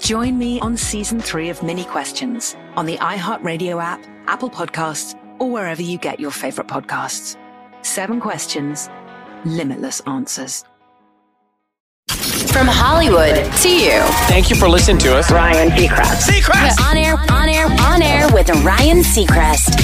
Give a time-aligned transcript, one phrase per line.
[0.00, 5.50] Join me on season three of Minnie Questions on the iHeartRadio app, Apple Podcasts, or
[5.50, 7.36] wherever you get your favorite podcasts.
[7.82, 8.88] Seven questions,
[9.44, 10.64] limitless answers.
[12.08, 14.00] From Hollywood to you.
[14.26, 15.30] Thank you for listening to us.
[15.30, 16.30] Ryan Seacrest.
[16.30, 16.80] Seacrest!
[16.90, 19.76] On air, on air, on air with Ryan Seacrest.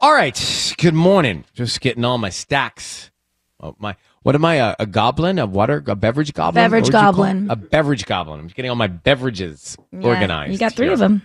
[0.00, 0.74] All right.
[0.78, 1.44] Good morning.
[1.54, 3.12] Just getting all my stacks.
[3.60, 4.54] Oh, my, what am I?
[4.56, 5.38] A, a goblin?
[5.38, 5.82] A water?
[5.86, 6.54] A beverage goblin?
[6.54, 7.50] Beverage What would you call goblin.
[7.50, 8.40] A beverage goblin.
[8.40, 10.52] I'm getting all my beverages Yeah, organized.
[10.52, 10.92] You got three here.
[10.94, 11.22] of them.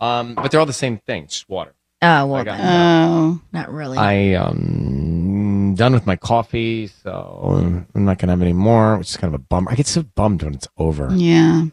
[0.00, 1.26] Um, but they're all the same thing.
[1.26, 1.74] Just water.
[2.00, 3.40] Oh, well, I got- then.
[3.52, 3.98] not really.
[3.98, 9.16] I um done with my coffee, so I'm not gonna have any more, which is
[9.16, 9.70] kind of a bummer.
[9.72, 11.08] I get so bummed when it's over.
[11.12, 11.64] yeah.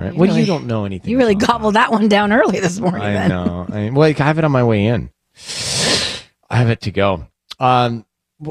[0.00, 0.12] Right?
[0.14, 1.10] You Well, you don't know anything.
[1.10, 3.02] You really gobbled that one down early this morning.
[3.02, 3.28] I then.
[3.28, 3.66] know.
[3.70, 5.10] I, well, like, I have it on my way in.
[6.48, 7.26] I have it to go.
[7.60, 8.06] Um, well,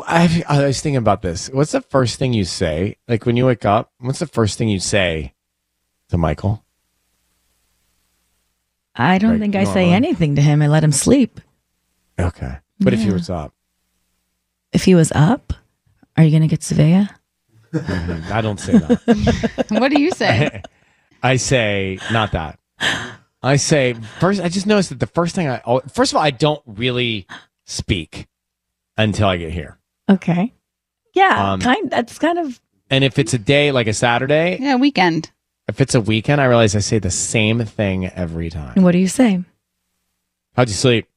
[0.08, 1.50] I, I was thinking about this.
[1.50, 2.98] What's the first thing you say?
[3.08, 5.34] Like when you wake up, what's the first thing you say
[6.10, 6.64] to Michael?
[8.96, 9.94] I don't Right, think I say on.
[9.94, 10.62] anything to him.
[10.62, 11.40] I let him sleep.
[12.20, 12.58] Okay.
[12.80, 13.54] But if he was up,
[14.74, 15.54] If he was up,
[16.18, 17.10] are you going to get Savea?
[17.74, 18.34] Mm-hmm.
[18.34, 19.66] I don't say that.
[19.70, 20.62] What do you say?
[21.24, 22.60] I say not that.
[23.44, 24.42] I say first.
[24.42, 27.28] I just noticed that the first thing I oh, first of all I don't really
[27.66, 28.28] speak
[28.98, 29.78] until I get here.
[30.12, 30.54] Okay.
[31.14, 31.90] Yeah, Um, kind.
[31.90, 32.60] That's kind of.
[32.90, 35.32] And if it's a day like a Saturday, yeah, weekend.
[35.68, 38.82] if it's a weekend, I realize I say the same thing every time.
[38.84, 39.44] What do you say?
[40.56, 41.08] How'd you sleep?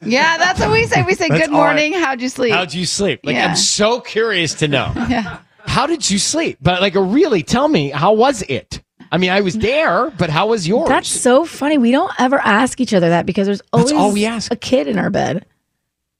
[0.00, 1.02] Yeah, that's what we say.
[1.02, 1.92] We say That's good all I- morning.
[1.94, 2.52] How'd you sleep?
[2.52, 3.20] How'd you sleep?
[3.24, 3.48] Like Yeah.
[3.48, 4.92] I'm so curious to know.
[5.08, 5.38] Yeah.
[5.66, 6.58] How did you sleep?
[6.62, 8.80] But like really tell me, how was it?
[9.12, 10.88] I mean, I was there, but how was yours?
[10.88, 11.76] That's so funny.
[11.78, 14.50] We don't ever ask each other that because there's always all we ask.
[14.52, 15.44] a kid in our bed.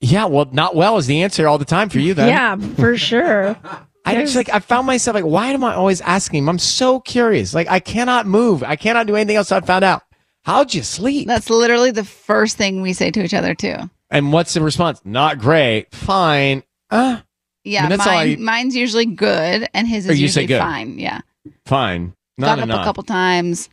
[0.00, 2.28] Yeah, well, not well is the answer all the time for you then.
[2.28, 3.56] Yeah, for sure.
[4.04, 6.48] I just like I found myself like, why am I always asking him?
[6.48, 7.52] I'm so curious.
[7.54, 8.62] Like I cannot move.
[8.62, 9.52] I cannot do anything else.
[9.52, 10.02] I found out.
[10.44, 11.26] How'd you sleep?
[11.26, 13.76] That's literally the first thing we say to each other too.
[14.10, 15.00] and what's the response?
[15.04, 15.92] Not great.
[15.94, 16.62] Fine.
[16.90, 17.20] Uh,
[17.64, 20.42] Yeah, I mean, that's all mine, I- mine's usually good, and his is you say
[20.42, 20.60] usually good.
[20.60, 20.98] fine.
[20.98, 21.20] Yeah,
[21.66, 22.14] fine.
[22.38, 22.80] Not got up enough.
[22.80, 23.68] a couple times.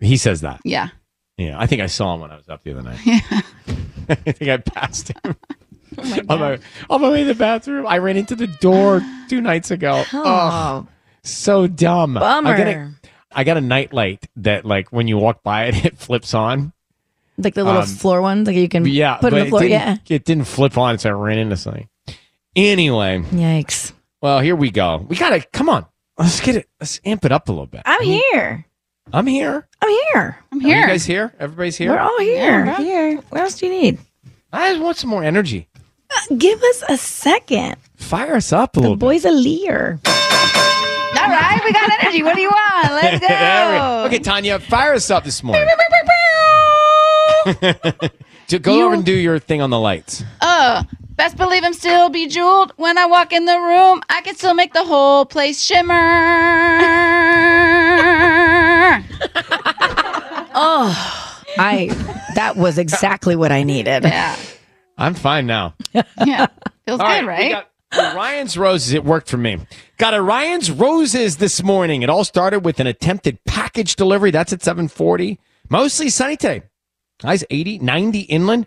[0.00, 0.60] He says that.
[0.64, 0.88] Yeah,
[1.38, 2.98] Yeah, I think I saw him when I was up the other night.
[3.06, 3.20] Yeah.
[4.10, 5.36] I think I passed him.
[5.98, 6.58] Oh on, my,
[6.90, 10.04] on my way to the bathroom, I ran into the door two nights ago.
[10.12, 10.86] Oh, Oh,
[11.22, 12.14] so dumb.
[12.14, 12.50] bummer.
[12.50, 12.90] I got, a,
[13.32, 16.72] I got a night light that, like, when you walk by it, it flips on.
[17.36, 19.64] like the little um, floor ones, like you can Yeah, put but on the floor.
[19.64, 19.96] It Yeah.
[20.08, 21.88] it didn't flip on, so I ran into something.
[22.56, 23.92] Anyway, Yikes.
[24.20, 25.04] well, here we go.
[25.08, 25.86] We gotta come on.
[26.16, 26.68] Let's get it.
[26.80, 27.82] Let's amp it up a little bit.
[27.84, 28.64] I'm here.
[29.12, 29.68] I'm here.
[29.80, 30.38] I'm here.
[30.50, 30.80] I'm Are here.
[30.80, 31.32] you guys here?
[31.38, 31.90] Everybody's here.
[31.92, 32.64] We're all here.
[32.66, 33.16] Yeah, here.
[33.28, 33.98] What else do you need?
[34.52, 35.67] I just want some more energy.
[36.36, 37.76] Give us a second.
[37.96, 39.00] Fire us up a The little bit.
[39.00, 39.98] boy's a leer.
[40.06, 40.12] All
[41.26, 42.22] right, we got energy.
[42.22, 42.92] What do you want?
[42.92, 44.04] Let's go.
[44.06, 45.66] okay, Tanya, fire us up this morning.
[48.48, 50.24] To go You- over and do your thing on the lights.
[50.40, 50.82] Uh,
[51.16, 52.72] Best believe I'm still bejeweled.
[52.76, 55.94] When I walk in the room, I can still make the whole place shimmer.
[60.60, 61.86] Oh, I.
[62.34, 64.02] That was exactly what I needed.
[64.04, 64.36] yeah.
[64.98, 65.74] I'm fine now.
[66.26, 66.46] Yeah.
[66.86, 67.64] Feels All good, we right?
[67.92, 68.92] got Ryan's Roses.
[68.94, 69.58] It worked for me.
[69.98, 72.02] Got a Ryan's Roses this morning.
[72.02, 74.30] It all started with an attempted package delivery.
[74.30, 75.38] That's at 740.
[75.68, 76.62] Mostly sunny today.
[77.22, 78.66] Highs 80, 90 inland.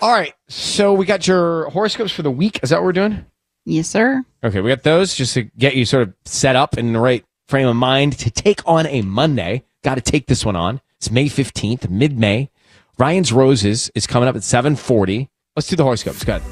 [0.00, 0.34] All right.
[0.48, 2.60] So we got your horoscopes for the week.
[2.62, 3.24] Is that what we're doing?
[3.64, 4.22] yes, sir.
[4.44, 4.60] Okay.
[4.60, 7.66] We got those just to get you sort of set up in the right frame
[7.68, 9.64] of mind to take on a Monday.
[9.84, 10.80] Got to take this one on.
[10.98, 12.50] It's May 15th, mid May.
[12.98, 15.30] Ryan's Roses is coming up at 740.
[15.54, 16.24] Let's do the horoscopes.
[16.24, 16.50] Go ahead.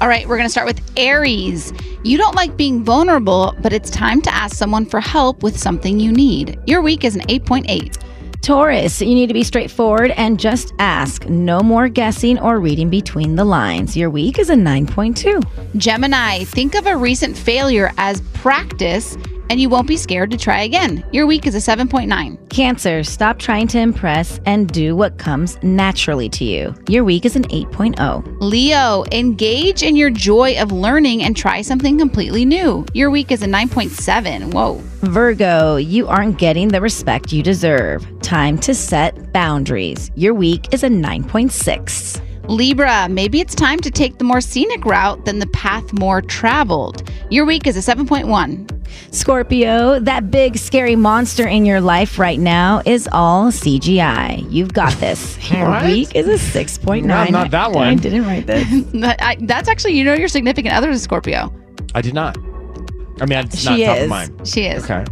[0.00, 1.72] All right, we're going to start with Aries.
[2.04, 5.98] You don't like being vulnerable, but it's time to ask someone for help with something
[5.98, 6.56] you need.
[6.64, 8.00] Your week is an 8.8.
[8.40, 11.28] Taurus, you need to be straightforward and just ask.
[11.28, 13.96] No more guessing or reading between the lines.
[13.96, 15.76] Your week is a 9.2.
[15.76, 19.16] Gemini, think of a recent failure as practice
[19.50, 21.04] and you won't be scared to try again.
[21.12, 22.48] Your week is a 7.9.
[22.50, 26.74] Cancer, stop trying to impress and do what comes naturally to you.
[26.88, 27.64] Your week is an oh.
[27.64, 28.36] 8.0.
[28.40, 32.84] Leo, engage in your joy of learning and try something completely new.
[32.94, 34.52] Your week is a 9.7.
[34.52, 34.74] Whoa.
[35.02, 38.06] Virgo, you aren't getting the respect you deserve.
[38.20, 40.10] Time to set boundaries.
[40.16, 42.27] Your week is a 9.6.
[42.48, 47.08] Libra, maybe it's time to take the more scenic route than the path more traveled.
[47.30, 48.74] Your week is a 7.1.
[49.14, 54.50] Scorpio, that big scary monster in your life right now is all CGI.
[54.50, 55.36] You've got this.
[55.50, 55.84] Your What?
[55.84, 57.04] week is a 6.9.
[57.04, 57.86] No, not that one.
[57.86, 58.66] I didn't write this.
[58.94, 61.52] That- that's actually, you know, your significant other is Scorpio.
[61.94, 62.38] I did not.
[63.20, 64.08] I mean, it's not She top of is.
[64.10, 64.48] mind.
[64.48, 64.84] She is.
[64.84, 65.04] Okay.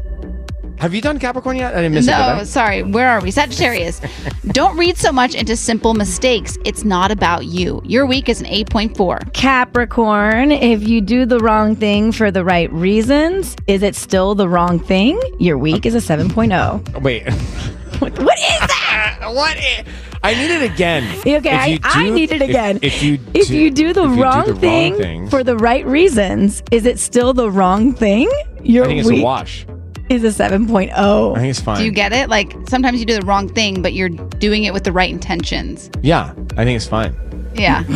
[0.78, 1.72] Have you done Capricorn yet?
[1.74, 2.10] I didn't miss it.
[2.10, 2.82] No, sorry.
[2.82, 3.30] Where are we?
[3.30, 4.00] Sagittarius.
[4.48, 6.58] Don't read so much into simple mistakes.
[6.64, 7.80] It's not about you.
[7.84, 9.32] Your week is an 8.4.
[9.32, 14.48] Capricorn, if you do the wrong thing for the right reasons, is it still the
[14.48, 15.18] wrong thing?
[15.38, 17.02] Your week is a 7.0.
[17.02, 17.26] Wait.
[17.98, 19.20] What, what is that?
[19.22, 19.56] what?
[19.56, 19.82] i-
[20.22, 21.18] I need it again.
[21.20, 22.78] Okay, If I, you I need it again.
[22.82, 25.56] If, you if you do the, if you wrong, the wrong thing thing, for the
[25.56, 28.28] right reasons, is it still the wrong thing?
[28.62, 29.64] Your I think it's week a wash.
[30.08, 30.48] Is a oh.
[30.48, 31.36] 7.0.
[31.36, 31.78] I think it's fine.
[31.78, 32.28] Do you get it?
[32.28, 35.90] Like sometimes you do the wrong thing, but you're doing it with the right intentions.
[36.02, 37.14] yeah, I think it's fine.
[37.54, 37.84] Yeah.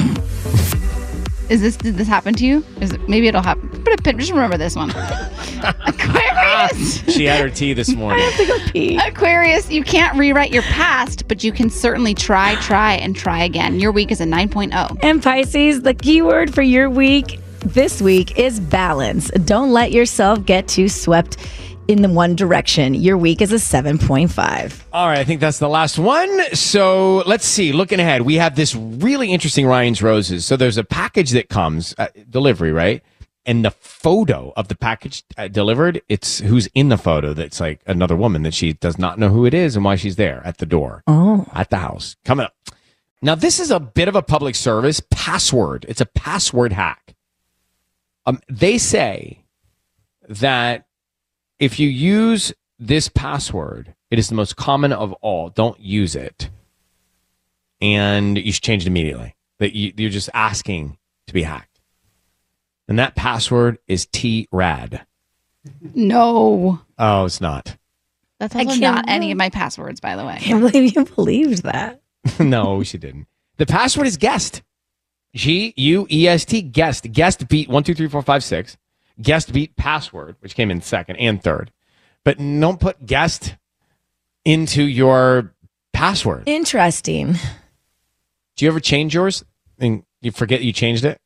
[1.51, 2.65] Is this did this happen to you?
[2.81, 3.69] Is it, maybe it'll happen.
[3.83, 4.17] Put a pin.
[4.21, 4.91] Just remember this one.
[5.87, 7.03] Aquarius.
[7.13, 8.23] She had her tea this morning.
[8.25, 8.99] I have to go pee.
[8.99, 13.81] Aquarius, you can't rewrite your past, but you can certainly try, try, and try again.
[13.81, 14.29] Your week is a oh.
[14.29, 15.01] 9.0.
[15.03, 19.29] And Pisces, the keyword for your week this week is balance.
[19.45, 21.37] Don't let yourself get too swept
[21.91, 22.95] in the one direction.
[22.95, 24.83] Your week is a 7.5.
[24.93, 26.41] All right, I think that's the last one.
[26.55, 27.73] So let's see.
[27.73, 30.47] Looking ahead, we have this really interesting Ryan's Roses.
[30.47, 33.03] So there's a package that comes, uh, delivery, right?
[33.45, 37.81] And the photo of the package uh, delivered, it's who's in the photo that's like
[37.87, 40.59] another woman that she does not know who it is and why she's there at
[40.59, 41.47] the door, Oh.
[41.55, 42.17] at the house.
[42.25, 42.55] Coming up.
[43.23, 45.85] Now, this is a bit of a public service password.
[45.89, 47.15] It's a password hack.
[48.27, 49.45] Um, they say
[50.29, 50.87] that
[51.61, 55.51] if you use this password, it is the most common of all.
[55.51, 56.51] Don't use it.
[57.81, 59.37] And you should change it immediately.
[59.59, 60.97] That you, you're just asking
[61.27, 61.81] to be hacked.
[62.89, 65.07] And that password is T-RAD.
[65.95, 66.81] No.
[66.99, 67.77] Oh, it's not.
[68.41, 70.33] That's I also can't not any of my passwords, by the way.
[70.33, 72.01] I can't believe you believed that.
[72.41, 73.27] no, she didn't.
[73.59, 74.63] The password is guest.
[75.35, 77.13] G U E S T guest.
[77.13, 78.79] Guest beat one, two, three, four, five, six.
[79.21, 81.71] Guest beat password, which came in second and third.
[82.25, 83.57] But don't put guest
[84.45, 85.55] into your
[85.93, 86.45] password.
[86.47, 87.35] Interesting.
[88.57, 89.45] Do you ever change yours
[89.79, 91.19] and you forget you changed it?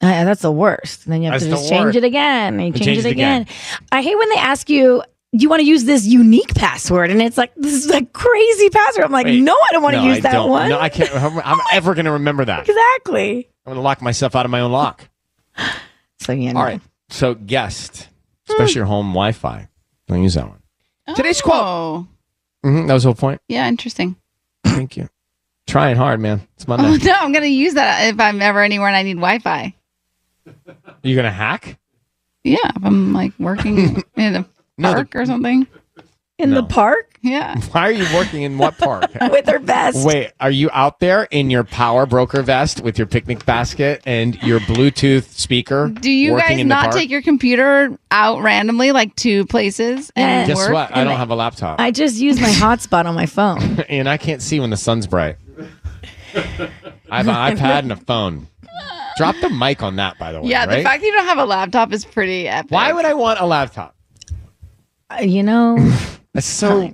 [0.00, 1.06] Uh, that's the worst.
[1.06, 1.96] Then you have That's to just change worst.
[1.96, 2.60] it again.
[2.60, 3.42] And you change, change it again.
[3.42, 3.54] again.
[3.90, 5.02] I hate when they ask you,
[5.34, 7.10] do you want to use this unique password?
[7.10, 9.06] And it's like, this is a crazy password.
[9.06, 9.40] I'm like, Wait.
[9.40, 10.50] no, I don't want to use I that don't.
[10.50, 10.68] one.
[10.68, 11.10] No, I can't.
[11.14, 12.68] I'm, I'm ever going to remember that.
[12.68, 13.48] exactly.
[13.64, 15.08] I'm going to lock myself out of my own lock.
[16.20, 16.52] So, yeah.
[16.54, 16.80] All right.
[17.08, 18.08] So guest,
[18.48, 19.68] especially your home Wi-Fi.
[20.08, 20.62] Don't use that one.
[21.14, 21.54] Today's quote.
[21.62, 22.06] Oh,
[22.62, 23.40] hmm that was the whole point.
[23.48, 24.16] yeah, interesting.
[24.64, 25.08] Thank you.
[25.66, 26.46] Trying hard, man.
[26.56, 26.86] It's Monday.
[26.86, 29.38] Oh, no, I'm going to use that if I'm ever anywhere and I need Wi
[29.38, 29.74] Fi.
[30.46, 31.78] Are you gonna hack?
[32.42, 34.46] Yeah, if I'm like working in a
[34.76, 35.66] No, the- park or something.
[36.36, 36.62] In No.
[36.62, 37.56] the park Yeah.
[37.72, 39.08] Why are you working in what park?
[39.30, 40.04] with her vest.
[40.04, 44.34] Wait, are you out there in your power broker vest with your picnic basket and
[44.42, 45.88] your Bluetooth speaker?
[45.88, 50.72] Do you guys not take your computer out randomly, like to places and Guess work?
[50.72, 50.90] what?
[50.90, 53.80] I And don't they- have a laptop, I just use my hotspot on my phone.
[53.88, 55.36] and I can't see when the sun's bright.
[57.10, 58.48] I have an iPad and a phone.
[59.16, 60.48] Drop the mic on that, by the way.
[60.48, 62.72] Yeah, the fact that you don't have a laptop is pretty epic.
[62.72, 63.94] Why would I want a laptop?
[65.08, 65.76] Uh, you know,
[66.34, 66.92] That's so.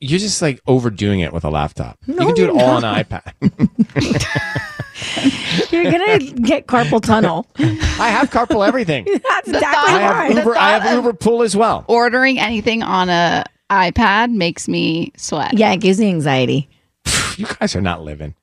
[0.00, 1.96] You're just like overdoing it with a laptop.
[2.06, 3.32] you can do it you're all on an iPad.
[5.72, 7.46] you're gonna get carpal tunnel.
[7.58, 9.04] I have carpal everything.
[9.28, 10.36] That's The exactly thought- I have.
[10.36, 10.56] Uber.
[10.56, 11.84] I have Uber Pool as well.
[11.88, 15.56] ordering anything on a iPad makes me sweat?
[15.56, 16.68] Yeah, it gives me anxiety.
[17.38, 18.34] You guys are not living.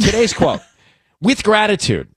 [0.00, 0.60] Today's quote:
[1.20, 2.08] "With gratitude,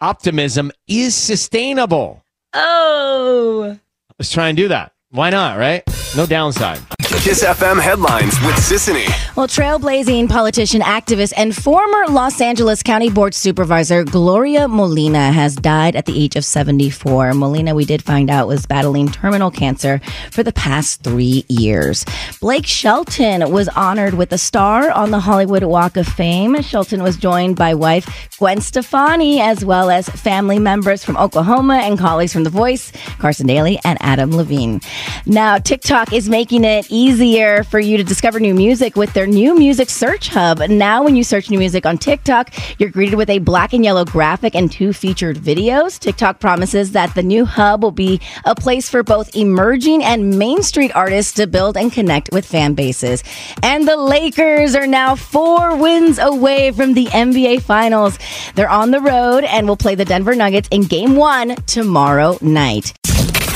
[0.00, 3.78] optimism is sustainable." Oh.
[4.18, 4.92] Let's try and do that.
[5.10, 5.56] Why not?
[5.56, 5.84] Right?
[6.16, 6.80] No downside.
[7.16, 9.08] Kiss FM headlines with Sisanie.
[9.34, 15.96] Well, trailblazing politician, activist, and former Los Angeles County Board Supervisor Gloria Molina has died
[15.96, 17.34] at the age of 74.
[17.34, 20.00] Molina, we did find out, was battling terminal cancer
[20.30, 22.04] for the past three years.
[22.40, 26.60] Blake Shelton was honored with a star on the Hollywood Walk of Fame.
[26.62, 31.98] Shelton was joined by wife Gwen Stefani, as well as family members from Oklahoma and
[31.98, 34.80] colleagues from The Voice, Carson Daly, and Adam Levine.
[35.26, 39.56] Now, TikTok is making it easier for you to discover new music with their new
[39.56, 40.58] music search hub.
[40.68, 44.04] Now, when you search new music on TikTok, you're greeted with a black and yellow
[44.04, 45.98] graphic and two featured videos.
[46.00, 50.62] TikTok promises that the new hub will be a place for both emerging and main
[50.62, 53.22] street artists to build and connect with fan bases.
[53.62, 58.18] And the Lakers are now four wins away from the NBA Finals.
[58.56, 62.92] They're on the road and will play the Denver Nuggets in game one tomorrow night.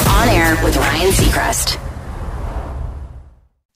[0.09, 1.82] On air with Ryan Seacrest.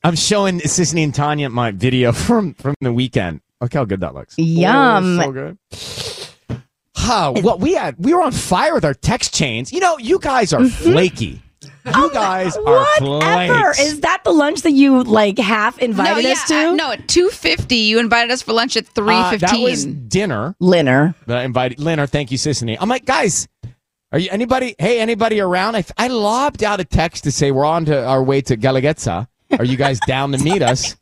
[0.06, 3.40] I'm showing Sisanie and Tanya my video from from the weekend.
[3.60, 4.36] Look how good that looks.
[4.38, 5.18] Yum.
[5.18, 5.58] Oh, so good.
[6.94, 9.72] Huh, what we had, we were on fire with our text chains.
[9.72, 11.42] You know, you guys are flaky.
[11.86, 12.62] You guys are
[13.00, 13.72] Whatever.
[13.74, 13.80] flakes.
[13.80, 16.54] Is that the lunch that you like half invited no, us to?
[16.54, 19.48] uh, no, at two fifty, you invited us for lunch at three Uh, fifteen.
[19.48, 20.54] that was dinner.
[20.62, 21.16] Linner.
[21.26, 22.10] that I invited Leonard.
[22.10, 22.76] Thank you, Sisanie.
[22.78, 23.48] I'm like, guys,
[24.12, 24.76] are you anybody?
[24.78, 25.74] Hey, anybody around?
[25.74, 29.26] I, I lobbed out a text to say we're on to our way to Guelaguetza.
[29.58, 30.96] Are you guys down to meet us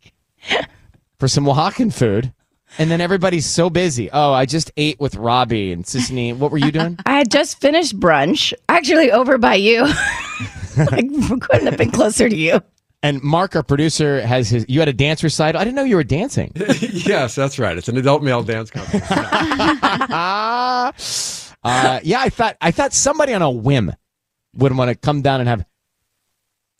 [1.18, 2.32] for some Oaxacan food?
[2.78, 4.10] And then everybody's so busy.
[4.10, 6.36] Oh, I just ate with Robbie and Sisanie.
[6.36, 6.98] What were you doing?
[7.06, 9.84] I had just finished brunch, actually over by you.
[10.76, 11.08] I
[11.40, 12.60] couldn't have been closer to you.
[13.04, 14.64] And Mark, our producer, has his.
[14.66, 15.60] You had a dance recital.
[15.60, 16.52] I didn't know you were dancing.
[16.56, 17.76] yes, that's right.
[17.76, 19.06] It's an adult male dance competition.
[19.10, 20.88] Ah,
[21.64, 22.20] uh, yeah.
[22.20, 23.92] I thought I thought somebody on a whim
[24.54, 25.66] would want to come down and have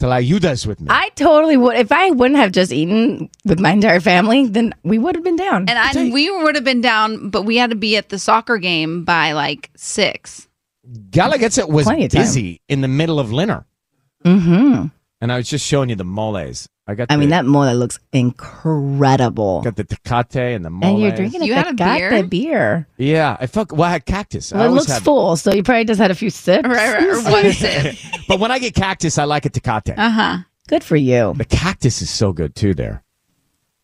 [0.05, 0.89] Tlayudas with me.
[0.91, 1.77] I totally would.
[1.77, 5.37] If I wouldn't have just eaten with my entire family, then we would have been
[5.37, 5.67] down.
[5.69, 8.59] and I, we would have been down, but we had to be at the soccer
[8.59, 10.47] game by like six.
[11.11, 12.23] Guelaguetza was Plenty of time.
[12.23, 13.65] busy in the middle of Linner.
[14.25, 14.87] mm-hmm.
[15.21, 16.69] And I was just showing you the moles.
[16.87, 17.07] I got.
[17.11, 19.63] I mean, the, that mole looks incredible.
[19.63, 20.93] got the tecate and the moles.
[20.93, 22.23] And you're drinking a You had a Tecate beer?
[22.25, 22.89] beer.
[22.99, 23.73] Yeah, I felt.
[23.73, 24.53] Well, I had cactus.
[24.53, 26.69] I Well, it looks have- full, so you probably just had a few sips.
[26.69, 27.03] Right, right.
[27.05, 27.97] Or one sip.
[28.29, 29.97] But when I get cactus, I like a tecate.
[29.99, 30.39] Uh huh.
[30.69, 31.35] Good for you.
[31.37, 32.75] the cactus is so good too.
[32.75, 33.03] There,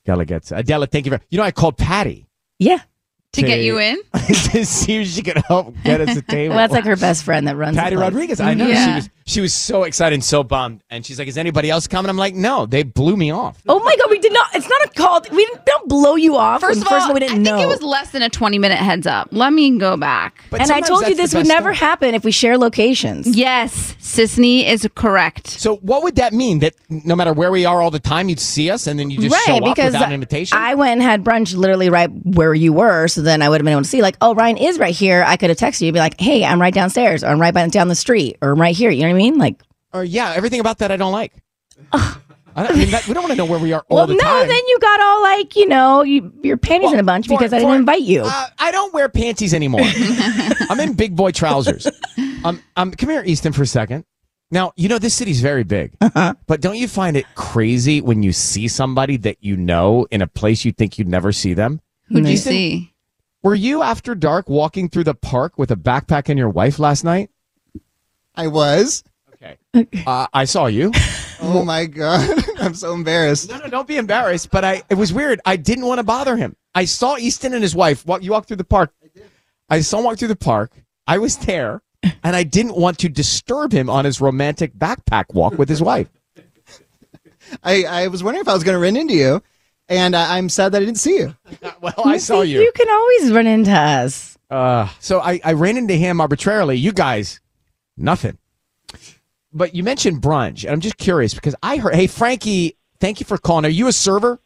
[0.07, 0.59] Guelaguetza.
[0.59, 1.23] Adela, thank you very.
[1.31, 2.27] You know, I called Patty
[2.59, 2.79] Yeah.
[3.35, 3.97] To get you in.
[4.13, 6.57] to see if she could help get us a table.
[6.57, 7.77] Well, that's like her best friend that runs.
[7.77, 8.03] the Patty place.
[8.07, 8.41] Rodriguez.
[8.41, 8.97] I know she Yeah.
[8.97, 12.11] was she was so excited and so bummed, and she's like, "Is anybody else coming?"
[12.11, 14.49] I'm like, "No, they blew me off." Oh my god, we did not.
[14.55, 15.21] It's not a call.
[15.31, 16.61] We didn't don't blow you off.
[16.61, 17.61] First of all, first we I didn't think know.
[17.61, 19.29] it was less than a twenty minute heads up.
[19.31, 20.45] Let me go back.
[20.51, 21.89] But and I told you this would never story.
[21.89, 23.29] happen if we share locations.
[23.37, 25.49] Yes, Sisanie is correct.
[25.49, 26.59] So what would that mean?
[26.59, 29.21] That no matter where we are all the time, you'd see us, and then you
[29.21, 30.59] just show up because without an invitation.
[30.59, 33.65] I went and had brunch literally right where you were, so then I would have
[33.65, 35.23] been able to see, like, oh, Ryan is right here.
[35.25, 37.55] I could have texted you, and be like, hey, I'm right downstairs, or I'm right
[37.71, 38.91] down the street, or I'm right here.
[38.91, 39.20] You know what I mean?
[39.29, 39.63] Like,
[39.93, 41.33] or yeah, everything about that I don't like.
[41.93, 44.07] I, don't, I mean, that, we don't want to know where we are all well,
[44.09, 44.49] the no, time.
[44.49, 47.39] then you got all like, you know, you, your panties Well, in a bunch for-
[47.39, 48.23] because I didn't invite you.
[48.25, 49.83] Uh, I don't wear panties anymore.
[50.69, 51.87] I'm in big boy trousers.
[52.45, 54.05] Um, um, come here, Easton, for a second.
[54.51, 56.35] Now, you know, this city's very big, Uh-huh.
[56.49, 60.27] but don't you find it crazy when you see somebody that you know in a
[60.27, 61.81] place you think you'd never see them?
[62.09, 62.95] Who'd you Easton, see?
[63.45, 67.05] Were you after dark walking through the park with a backpack and your wife last
[67.05, 67.31] night?
[68.35, 69.05] I was.
[69.43, 69.57] Okay.
[70.07, 70.93] Uh, I saw you.
[71.43, 73.49] Oh my god, I'm so embarrassed.
[73.49, 74.51] No, no, don't be embarrassed.
[74.51, 75.41] But I, it was weird.
[75.47, 76.55] I didn't want to bother him.
[76.75, 78.05] I saw Easton and his wife.
[78.05, 78.93] Walk, you walked through the park.
[79.03, 79.25] I did.
[79.71, 80.71] I saw him walk through the park.
[81.07, 85.57] I was there, and I didn't want to disturb him on his romantic backpack walk
[85.57, 86.11] with his wife.
[87.65, 89.43] I, I was wondering if I was going to run into you,
[89.89, 91.35] and uh, I'm sad that I didn't see you.
[91.81, 92.61] Well, I saw you.
[92.61, 94.37] You can always run into us.
[94.51, 96.77] Uh, so I, I ran into him arbitrarily.
[96.77, 97.41] You guys,
[97.97, 98.37] nothing.
[99.53, 101.95] But you mentioned brunch, and I'm just curious because I heard.
[101.95, 103.65] Hey, Frankie, thank you for calling.
[103.65, 104.41] Are you a server?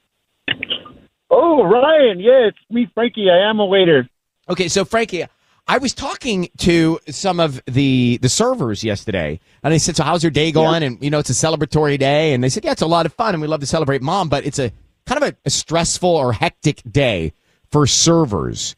[1.30, 3.28] Oh, Ryan, yeah, it's me, Frankie.
[3.30, 4.08] I am a waiter.
[4.48, 5.24] Okay, so Frankie,
[5.66, 10.22] I was talking to some of the the servers yesterday, and I said, "So how's
[10.22, 12.82] your day going?" And you know, it's a celebratory day, and they said, "Yeah, it's
[12.82, 14.70] a lot of fun, and we love to celebrate mom, but it's a
[15.06, 17.32] kind of a, a stressful or hectic day
[17.70, 18.76] for servers."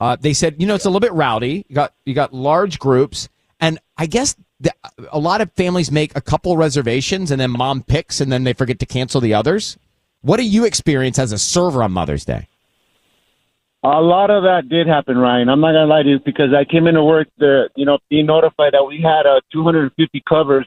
[0.00, 1.66] Uh, they said, "You know, it's a little bit rowdy.
[1.68, 4.72] You got you got large groups, and I guess the,
[5.10, 8.52] a lot of families make a couple reservations, and then mom picks, and then they
[8.52, 9.78] forget to cancel the others."
[10.20, 12.48] What do you experience as a server on Mother's Day?
[13.84, 15.48] A lot of that did happen, Ryan.
[15.48, 18.26] I'm not gonna lie to you because I came into work, the you know, being
[18.26, 20.66] notified that we had uh, 250 covers.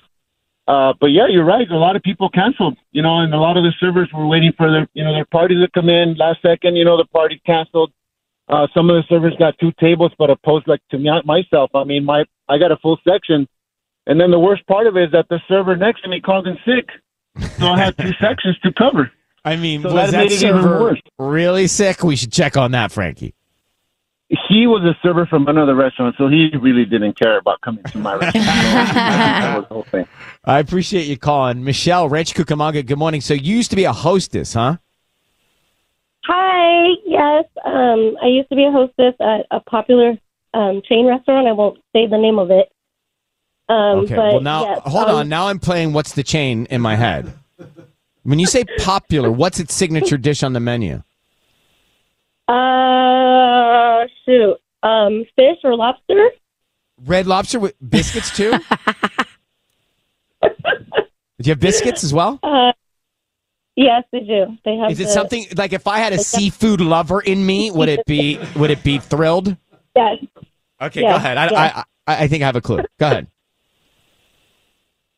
[0.66, 1.70] Uh, but yeah, you're right.
[1.70, 4.54] A lot of people canceled, you know, and a lot of the servers were waiting
[4.56, 6.78] for their, you know, their parties to come in last second.
[6.78, 7.92] You know, the party canceled.
[8.48, 11.72] Uh, some of the servers got two tables, but opposed like to me myself.
[11.76, 13.48] I mean, my I got a full section,
[14.12, 16.46] and then the worst part of it is that the server next to me called
[16.48, 16.90] in sick,
[17.58, 19.10] so I had two sections to cover.
[19.46, 21.02] I mean, So was that that made even server worse.
[21.18, 22.04] really sick?
[22.04, 23.34] We should check on that, Frankie.
[24.50, 27.98] He was a server from another restaurant, so he really didn't care about coming to
[27.98, 28.46] my restaurant.
[28.48, 30.08] that was the whole thing.
[30.46, 31.64] I appreciate you calling.
[31.64, 33.22] Michelle, Rancho Cucamonga, good morning.
[33.22, 34.78] So you used to be a hostess, huh?
[36.26, 37.46] Hi, yes.
[37.66, 40.18] Um, I used to be a hostess at a popular
[40.54, 41.48] um, chain restaurant.
[41.48, 42.71] I won't say the name of it.
[43.72, 44.16] Um, Okay.
[44.16, 45.30] but well, now, hold um, on.
[45.30, 47.32] Now I'm playing What's the Chain in my head.
[48.24, 51.04] When you say popular, what's its signature dish on the menu?
[52.48, 54.58] Uh, shoot.
[54.84, 56.32] Um, fish or lobster?
[57.06, 58.52] Red lobster with biscuits, too?
[60.42, 62.40] Do you have biscuits as well?
[62.44, 62.74] Uh,
[63.76, 64.58] yes, they do.
[64.66, 64.92] They have.
[64.92, 68.06] Is it the- something like if I had a seafood lover in me, would it
[68.06, 69.56] be would it be thrilled?
[69.96, 70.18] Yes.
[70.80, 71.38] Okay, Yes, go ahead.
[71.38, 71.54] I, yes.
[71.54, 72.84] I, I I think I have a clue.
[73.00, 73.28] Go ahead.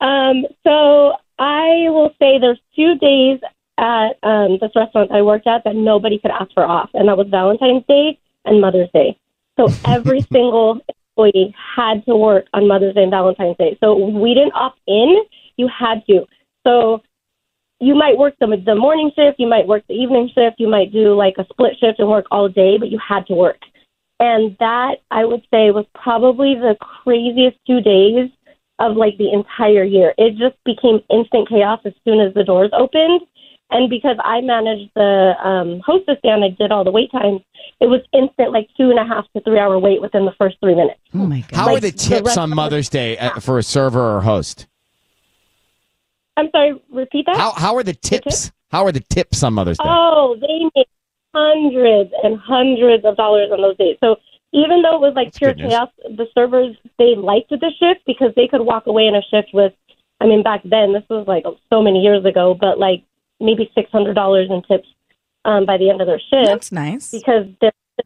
[0.04, 3.40] Um, so I will say there's two days
[3.78, 7.18] at um, this restaurant I worked at that nobody could ask for off, and that
[7.18, 9.18] was Valentine's Day and Mother's Day.
[9.58, 10.82] So every single
[11.18, 13.78] employee had to work on Mother's Day and Valentine's Day.
[13.80, 15.24] So we didn't opt in;
[15.56, 16.26] you had to.
[16.68, 17.02] So
[17.80, 20.92] you might work the the morning shift, you might work the evening shift, you might
[20.92, 23.60] do like a split shift and work all day, but you had to work.
[24.20, 28.30] And that I would say was probably the craziest two days
[28.80, 30.14] of like the entire year.
[30.18, 33.22] It just became instant chaos as soon as the doors opened.
[33.72, 37.42] And because I managed the um, hostess stand, and I did all the wait times.
[37.80, 40.58] It was instant, like two and a half to three hour wait within the first
[40.60, 41.00] three minutes.
[41.14, 41.56] Oh my god!
[41.56, 44.22] How are Like, the the tips rest on Mother's Day uh, for a server or
[44.22, 44.68] host?
[46.38, 47.38] I'm sorry, repeat that.
[47.38, 48.52] How how are the tips?
[48.70, 49.86] How are the tips on Mother's Day?
[49.88, 50.88] Oh, they make
[51.34, 53.98] hundreds and hundreds of dollars on those days.
[54.04, 54.18] So
[54.54, 58.48] even though it was like pure chaos, the servers they liked the shift because they
[58.48, 59.74] could walk away in a shift with.
[60.22, 63.04] I mean, back then this was like so many years ago, but like
[63.42, 64.88] maybe six hundred dollars in tips
[65.44, 66.46] um, by the end of their shift.
[66.46, 67.12] That's nice.
[67.12, 68.04] because the, the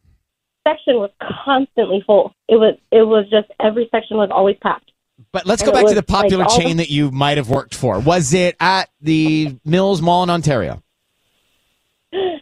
[0.66, 1.10] section was
[1.44, 2.34] constantly full.
[2.48, 4.90] It was it was just every section was always packed.
[5.32, 7.36] But let's And go it back to the popular like, chain the- that you might
[7.36, 7.98] have worked for.
[8.00, 10.82] Was it at the Mills Mall in Ontario?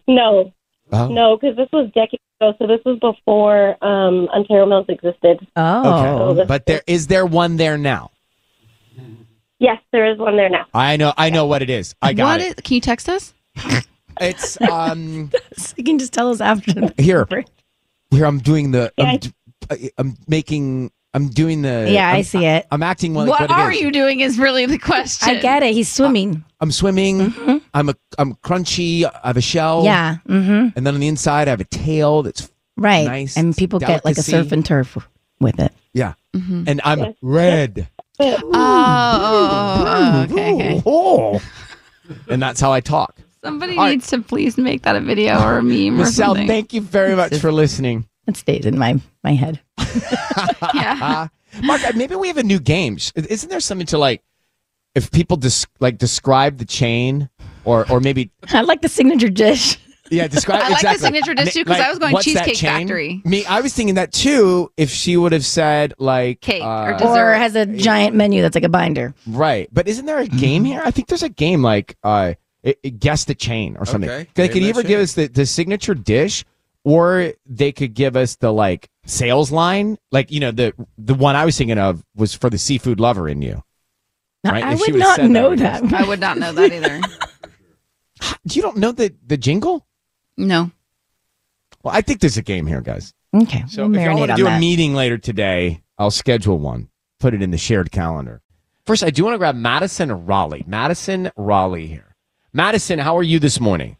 [0.06, 0.52] No,
[0.92, 1.08] Oh.
[1.08, 2.54] no, because this was decades ago.
[2.58, 5.46] So this was before um, Ontario Mills existed.
[5.56, 6.44] Oh, Okay.
[6.46, 8.10] But there is there one there now?
[9.58, 10.66] Yes, there is one there now.
[10.74, 11.94] I know I know what it is.
[12.02, 12.58] I got What it.
[12.58, 13.34] is- can you text us?
[14.18, 15.30] It's um
[15.76, 16.72] you can just tell us after.
[16.72, 17.26] The here.
[18.10, 22.22] Here I'm doing the Yeah, I'm, d- I'm making I'm doing the Yeah, I I'm-
[22.24, 22.66] see it.
[22.70, 23.78] I'm acting like what what, it are is.
[23.80, 25.28] you doing is really the question.
[25.36, 25.74] I get it.
[25.74, 26.45] He's swimming.
[26.60, 27.30] I'm swimming.
[27.30, 27.56] Mm-hmm.
[27.74, 29.04] I'm a I'm crunchy.
[29.04, 29.84] I have a shell.
[29.84, 30.16] yeah.
[30.28, 30.76] Mm-hmm.
[30.76, 33.06] And then on the inside I have a tail that's Right.
[33.06, 34.32] Nice And people get like a delicacy.
[34.32, 34.98] surf and turf
[35.40, 35.72] with it.
[35.94, 36.14] yeah.
[36.34, 36.64] Mm-hmm.
[36.66, 37.88] And I'm red.
[38.18, 40.82] Oh, oh, oh, okay, okay.
[40.86, 41.42] Oh.
[42.28, 43.16] And that's how I talk.
[43.42, 43.90] Somebody All right.
[43.90, 46.46] needs to please make that a video or a meme or something.
[46.46, 48.06] thank you very much for listening.
[48.28, 49.60] It stays in my my head.
[50.74, 51.28] yeah.
[51.62, 52.96] Mark, uh, maybe we have a new game.
[53.16, 54.22] Isn't there something to like
[54.96, 57.28] if people des- like describe the chain
[57.64, 59.78] or or maybe I like the signature dish.
[60.10, 62.56] yeah, describe I like the signature dish, too, 'cause I was going Cheesecake?
[62.58, 63.22] Factory.
[63.24, 66.98] Me, I was thinking that too if she would have said like Cake or uh,
[66.98, 67.30] dessert.
[67.30, 69.14] Or has a giant menu that's like a binder.
[69.26, 69.68] Right.
[69.72, 70.82] But isn't there a game here?
[70.84, 74.10] I think there's a game like uh it, it- guess the chain or something.
[74.10, 74.28] Okay.
[74.34, 74.88] They Name could either chain.
[74.88, 76.44] give us the, the signature dish
[76.84, 79.98] or they could give us the like sales line.
[80.12, 83.28] Like, you know, the the one I was thinking of was for the seafood lover
[83.28, 83.62] in you.
[84.46, 84.64] Now, Right?
[84.64, 85.92] I If would would've not said that, know that.
[85.92, 87.00] I would not know that either.
[88.50, 89.86] You don't know the the jingle?
[90.38, 90.70] No.
[91.82, 93.12] Well, I think there's a game here, guys.
[93.34, 93.64] Okay.
[93.68, 94.56] So we'll if y'all want to do that.
[94.56, 96.88] a meeting later today, I'll schedule one.
[97.20, 98.40] Put it in the shared calendar.
[98.86, 100.64] First, I do want to grab Madison Rolley.
[100.66, 102.16] Madison Rolley here.
[102.54, 103.98] Madison, how are you this morning?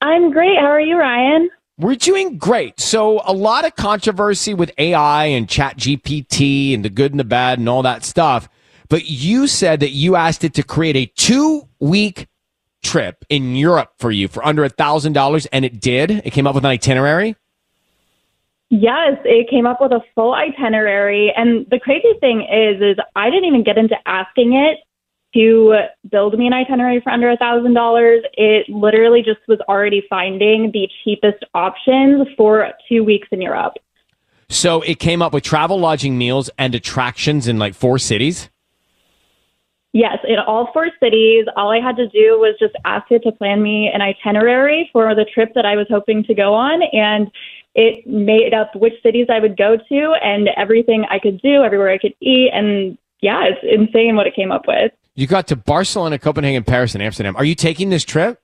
[0.00, 0.58] I'm great.
[0.58, 1.48] How are you, Ryan?
[1.78, 2.80] We're doing great.
[2.80, 7.24] So a lot of controversy with AI and Chat GPT and the good and the
[7.24, 8.48] bad and all that stuff.
[8.90, 12.26] But you said that you asked it to create a two week
[12.82, 16.10] trip in Europe for you for under a thousand dollars, and it did.
[16.10, 17.36] It came up with an itinerary.
[18.68, 21.32] Yes, it came up with a full itinerary.
[21.36, 24.78] And the crazy thing is, is I didn't even get into asking it
[25.34, 25.74] to
[26.10, 28.22] build me an itinerary for under a thousand dollars.
[28.34, 33.74] It literally just was already finding the cheapest options for two weeks in Europe.
[34.48, 38.50] So it came up with travel, lodging, meals, and attractions in like four cities.
[39.92, 43.32] Yes, in all four cities, all I had to do was just ask it to
[43.32, 46.82] plan me an itinerary for the trip that I was hoping to go on.
[46.92, 47.28] And
[47.74, 51.90] it made up which cities I would go to and everything I could do, everywhere
[51.90, 52.50] I could eat.
[52.52, 54.92] And yeah, it's insane what it came up with.
[55.16, 57.34] You got to Barcelona, Copenhagen, Paris, and Amsterdam.
[57.34, 58.40] Are you taking this trip?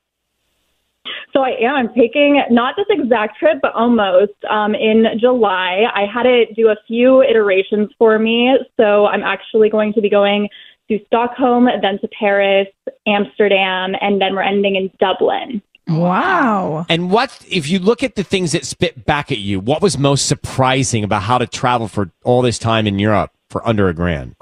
[1.33, 1.75] So I am.
[1.75, 5.85] I'm taking not this exact trip, but almost um, in July.
[5.95, 8.57] I had it do a few iterations for me.
[8.77, 10.49] So I'm actually going to be going
[10.89, 12.69] to Stockholm, then to Paris,
[13.07, 15.63] Amsterdam, and then we're ending in Dublin.
[15.89, 16.87] Wow.
[16.89, 19.97] And what, if you look at the things that spit back at you, what was
[19.97, 23.95] most surprising about how to travel for all this time in Europe for under a
[23.95, 24.35] grand?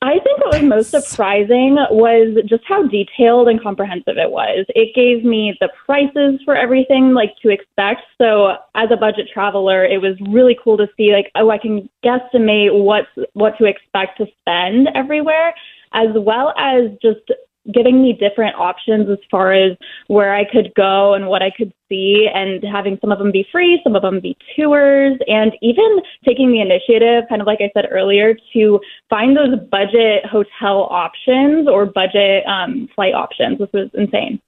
[0.00, 4.64] I think what was most surprising was just how detailed and comprehensive it was.
[4.68, 8.02] It gave me the prices for everything like to expect.
[8.16, 11.90] So as a budget traveler, it was really cool to see like, oh, I can
[12.04, 15.52] guesstimate what what to expect to spend everywhere,
[15.92, 17.28] as well as just
[17.72, 19.76] giving me different options as far as
[20.06, 23.46] where I could go and what I could see, and having some of them be
[23.50, 27.70] free, some of them be tours, and even taking the initiative, kind of like I
[27.74, 33.58] said earlier, to find those budget hotel options or budget um, flight options.
[33.58, 34.40] This was insane.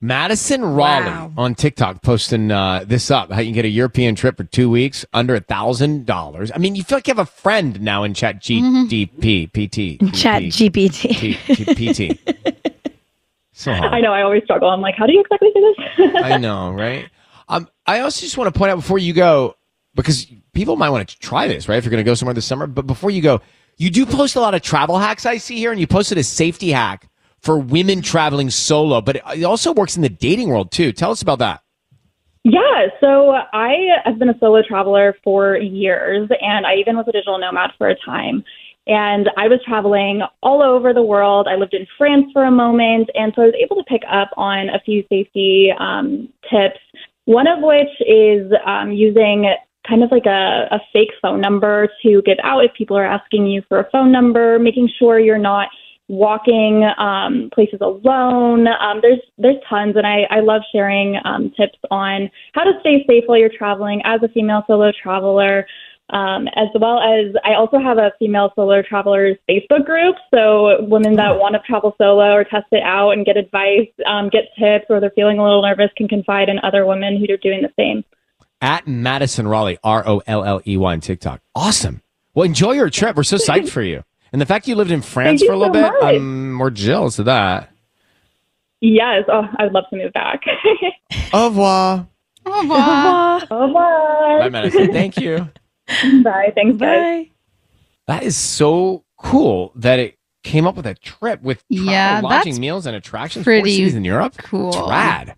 [0.00, 4.36] Madison Rolley on TikTok posting uh, this up how you can get a European trip
[4.36, 6.52] for two weeks under a thousand dollars.
[6.54, 10.42] I mean, you feel like you have a friend now in Chat GDP PT Chat
[10.42, 11.34] GPT.
[11.34, 12.54] GPT.
[13.58, 13.92] So hard.
[13.92, 14.12] I know.
[14.12, 14.70] I always struggle.
[14.70, 16.10] I'm like, how do you exactly do this?
[16.22, 17.10] I know, right?
[17.48, 19.56] Um, I also just want to point out before you go,
[19.96, 21.76] because people might want to try this, right?
[21.76, 23.40] If you're going to go somewhere this summer, but before you go,
[23.76, 26.22] you do post a lot of travel hacks I see here, and you posted a
[26.22, 27.08] safety hack
[27.48, 30.92] for women traveling solo, but it also works in the dating world too.
[30.92, 31.62] Tell us about that.
[32.44, 37.12] Yeah, so I have been a solo traveler for years, and I even was a
[37.12, 38.44] digital nomad for a time.
[38.86, 41.48] And I was traveling all over the world.
[41.48, 44.28] I lived in France for a moment, and so I was able to pick up
[44.36, 46.80] on a few safety um, tips.
[47.24, 49.50] One of which is um, using
[49.88, 53.46] kind of like a, a fake phone number to give out if people are asking
[53.46, 55.68] you for a phone number, making sure you're not
[56.08, 58.66] walking um, places alone.
[58.66, 63.04] Um, there's there's tons, and I, I love sharing um, tips on how to stay
[63.06, 65.66] safe while you're traveling as a female solo traveler.
[66.10, 70.16] Um, as well as I also have a female solo travelers Facebook group.
[70.32, 74.30] So women that want to travel solo or test it out and get advice, um,
[74.30, 77.36] get tips, or they're feeling a little nervous, can confide in other women who are
[77.36, 78.04] doing the same.
[78.62, 81.42] At Madison Rolley, R O L L E Y on TikTok.
[81.54, 82.00] Awesome.
[82.34, 83.14] Well, enjoy your trip.
[83.14, 84.02] We're so psyched for you.
[84.32, 86.14] And the fact you lived in France Thank for a little so bit, much.
[86.14, 87.70] I'm more jealous of that.
[88.80, 90.42] Yes, oh, I'd love to move back.
[91.32, 92.06] Au revoir.
[92.46, 93.42] Au revoir.
[93.50, 94.38] Au revoir.
[94.40, 94.92] Bye, Madison.
[94.92, 95.48] Thank you.
[96.22, 96.52] Bye.
[96.54, 97.26] Thanks, guys.
[98.06, 102.52] That is so cool that it came up with a trip with travel, Yeah, lodging,
[102.52, 103.44] that's meals, and attractions.
[103.44, 104.34] Four pretty cities in Europe.
[104.38, 104.68] cool.
[104.68, 105.34] It's rad.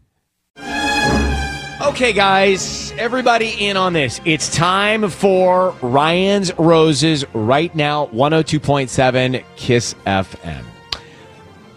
[1.81, 4.21] Okay, guys, everybody in on this.
[4.27, 10.63] It's time for Ryan's Roses right now, 102.7 Kiss FM.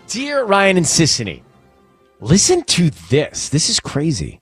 [0.07, 1.41] Dear Ryan and Sisanie,
[2.19, 3.47] listen to this.
[3.47, 4.41] This is crazy.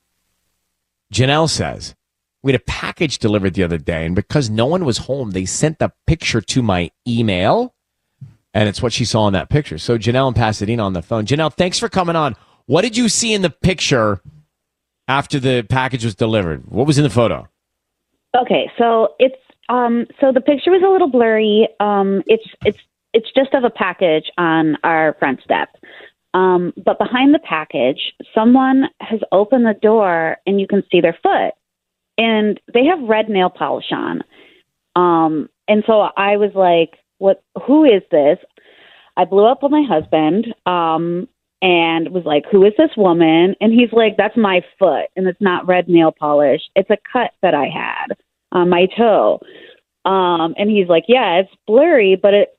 [1.13, 1.93] Janelle says,
[2.41, 5.45] We had a package delivered the other day, and because no one was home, they
[5.45, 7.75] sent the picture to my email,
[8.55, 9.77] and it's what she saw in that picture.
[9.77, 11.27] So, Janelle in Pasadena on the phone.
[11.27, 12.35] Janelle, thanks for coming on.
[12.65, 14.23] What did you see in the picture
[15.11, 16.63] after the package was delivered?
[16.71, 17.47] What was in the photo?
[18.35, 19.35] Okay, so it's
[19.67, 21.67] um so the picture was a little blurry.
[21.81, 22.79] Um it's it's
[23.13, 25.69] it's just of a package on our front step.
[26.33, 31.17] Um but behind the package, someone has opened the door and you can see their
[31.21, 31.53] foot.
[32.17, 34.21] And they have red nail polish on.
[34.95, 38.37] Um and so I was like, what who is this?
[39.17, 40.55] I blew up with my husband.
[40.65, 41.27] Um
[41.61, 43.55] and was like, Who is this woman?
[43.61, 46.61] And he's like, That's my foot, and it's not red nail polish.
[46.75, 48.17] It's a cut that I had
[48.51, 49.39] on my toe.
[50.05, 52.57] Um, and he's like, Yeah, it's blurry, but it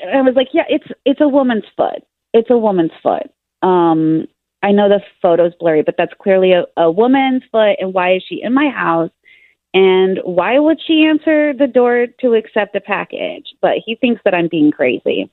[0.00, 2.02] and I was like, Yeah, it's it's a woman's foot.
[2.32, 3.30] It's a woman's foot.
[3.62, 4.26] Um
[4.62, 7.76] I know the photo's blurry, but that's clearly a, a woman's foot.
[7.78, 9.10] And why is she in my house?
[9.74, 13.52] And why would she answer the door to accept a package?
[13.60, 15.30] But he thinks that I'm being crazy.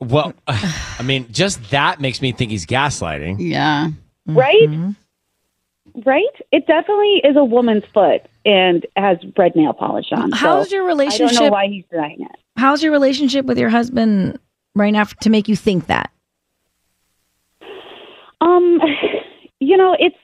[0.00, 3.36] Well, I mean, just that makes me think he's gaslighting.
[3.38, 3.88] Yeah.
[4.26, 4.68] Right?
[6.04, 6.24] Right?
[6.52, 10.30] It definitely is a woman's foot and has red nail polish on.
[10.32, 12.36] How's So your I don't know relationship- why he's denying it.
[12.56, 14.38] How's your relationship with your husband
[14.74, 16.10] right now to make you think that?
[18.40, 18.80] Um,
[19.60, 20.16] you know, it's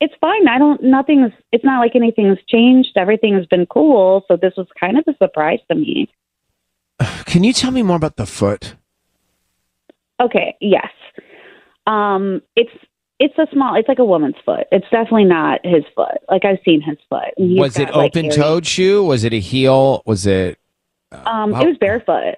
[0.00, 0.46] it's fine.
[0.48, 0.82] I don't.
[0.82, 1.32] Nothing's.
[1.52, 2.90] It's not like anything's changed.
[2.96, 4.24] Everything's been cool.
[4.28, 6.08] So this was kind of a surprise to me.
[7.26, 8.74] Can you tell me more about the foot?
[10.20, 10.56] Okay.
[10.60, 10.90] Yes.
[11.86, 12.42] Um.
[12.56, 12.70] It's
[13.18, 13.74] it's a small.
[13.76, 14.66] It's like a woman's foot.
[14.72, 16.18] It's definitely not his foot.
[16.28, 17.32] Like I've seen his foot.
[17.36, 19.04] he's Was it got, like, open toed shoe?
[19.04, 20.02] Was it a heel?
[20.06, 20.58] Was it?
[21.12, 21.52] Um.
[21.52, 22.36] how- It was barefoot.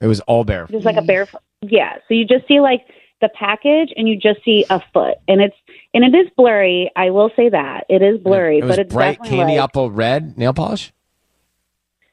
[0.00, 0.66] It was all bare.
[0.70, 1.40] Just like a barefoot.
[1.62, 1.94] Yeah.
[2.08, 2.80] So you just see like
[3.20, 5.54] the package, and you just see a foot, and it's
[5.94, 6.90] and it is blurry.
[6.96, 9.90] I will say that it is blurry, It was but it's bright candy like, apple
[9.92, 10.92] red nail polish.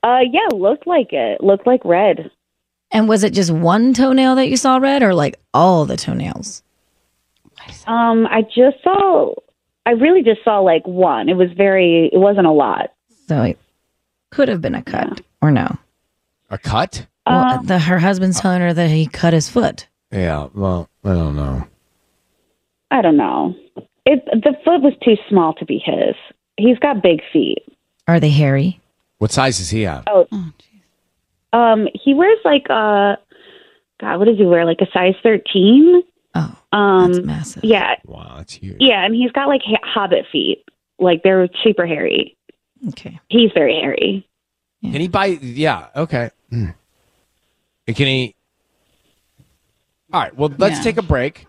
[0.04, 1.42] Uh, yeah, looked like it.
[1.44, 2.32] Looked like red.
[2.92, 6.64] And was it just one toenail that you saw red or like all the toenails?
[7.86, 9.34] Um, I just saw.
[9.86, 11.30] I really just saw like one.
[11.30, 12.10] It was very.
[12.12, 12.92] It wasn't a lot.
[13.28, 13.60] So it
[14.32, 15.78] could have been a cut or no.
[16.50, 17.06] A cut?
[17.28, 19.88] Well, the, her husband's telling her that he cut his foot.
[20.12, 20.48] Yeah.
[20.56, 21.68] Well, I don't know.
[22.90, 23.56] I don't know.
[24.06, 26.16] It the foot was too small to be his.
[26.58, 27.64] He's got big feet.
[28.08, 28.80] Are they hairy?
[29.20, 30.06] What size does he have?
[30.08, 30.26] Oh,
[31.54, 33.18] um, he wears like a
[34.00, 34.66] God, what does he wear?
[34.66, 36.04] Like a size thirteen.
[36.36, 37.64] Oh, um, that's massive.
[37.64, 38.78] Yeah, Wow, that's huge.
[38.80, 40.64] yeah, and he's got like ha- hobbit feet.
[41.00, 42.38] Like they're super hairy.
[42.90, 43.20] Okay.
[43.30, 44.28] He's very hairy.
[44.82, 45.26] Can he buy?
[45.26, 45.88] Yeah.
[45.96, 46.30] Okay.
[46.50, 46.68] Hmm.
[47.88, 48.36] Can he?
[50.14, 50.36] All right.
[50.36, 50.84] Well, let's Yeah.
[50.84, 51.46] take a break.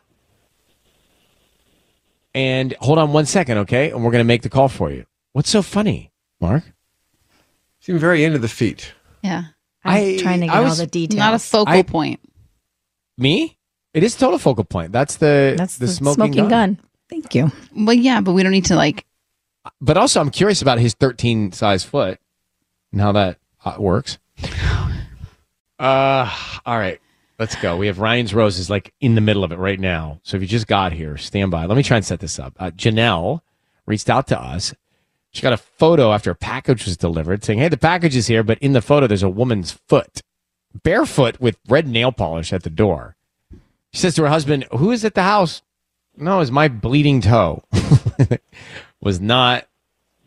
[2.34, 3.90] And hold on one second, okay?
[3.90, 5.04] And we're going to make the call for you.
[5.32, 6.62] What's so funny, Mark?
[7.80, 8.92] Seem very into the feet.
[9.22, 9.44] Yeah.
[9.84, 11.18] I- trying to get I all the details.
[11.18, 12.20] Not a focal I- point.
[13.18, 13.56] Me?
[13.92, 14.92] It is total focal point.
[14.92, 16.50] That's the That's the, the, smoking, smoking, gun.
[16.50, 16.80] gun.
[17.08, 17.50] Thank you.
[17.74, 19.04] Well, yeah, but we don't need to like.
[19.80, 22.18] But also, I'm curious about his 13 size foot
[22.92, 24.18] and how that uh, works.
[25.78, 26.30] Uh,
[26.66, 27.00] all right,
[27.38, 27.74] let's go.
[27.76, 30.20] We have Ryan's roses like in the middle of it right now.
[30.24, 31.64] So if you just got here, stand by.
[31.64, 32.54] Let me try and set this up.
[32.58, 33.40] Uh, Janelle
[33.86, 34.74] reached out to us.
[35.30, 38.42] She got a photo after a package was delivered saying, "Hey, the package is here,
[38.42, 40.22] but in the photo there's a woman's foot,
[40.82, 43.16] barefoot with red nail polish at the door."
[43.92, 45.62] She says to her husband, "Who is at the house?"
[46.16, 47.62] No, it's my bleeding toe.
[49.00, 49.66] was not,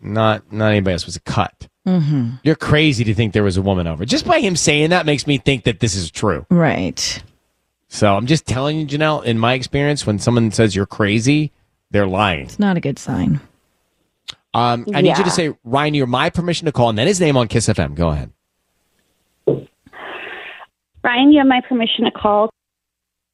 [0.01, 1.05] not, not anybody else.
[1.05, 1.67] Was a cut.
[1.87, 2.35] Mm-hmm.
[2.43, 4.05] You're crazy to think there was a woman over.
[4.05, 6.45] Just by him saying that makes me think that this is true.
[6.49, 7.21] Right.
[7.89, 11.51] So I'm just telling you, Janelle, in my experience, when someone says you're crazy,
[11.91, 12.45] they're lying.
[12.45, 13.39] It's not a good sign.
[14.53, 17.19] Um, I need you to say, Ryan, you're my permission to call, and then his
[17.19, 17.95] name on Kiss FM.
[17.95, 18.31] Go ahead.
[21.03, 22.49] Ryan, you have my permission to call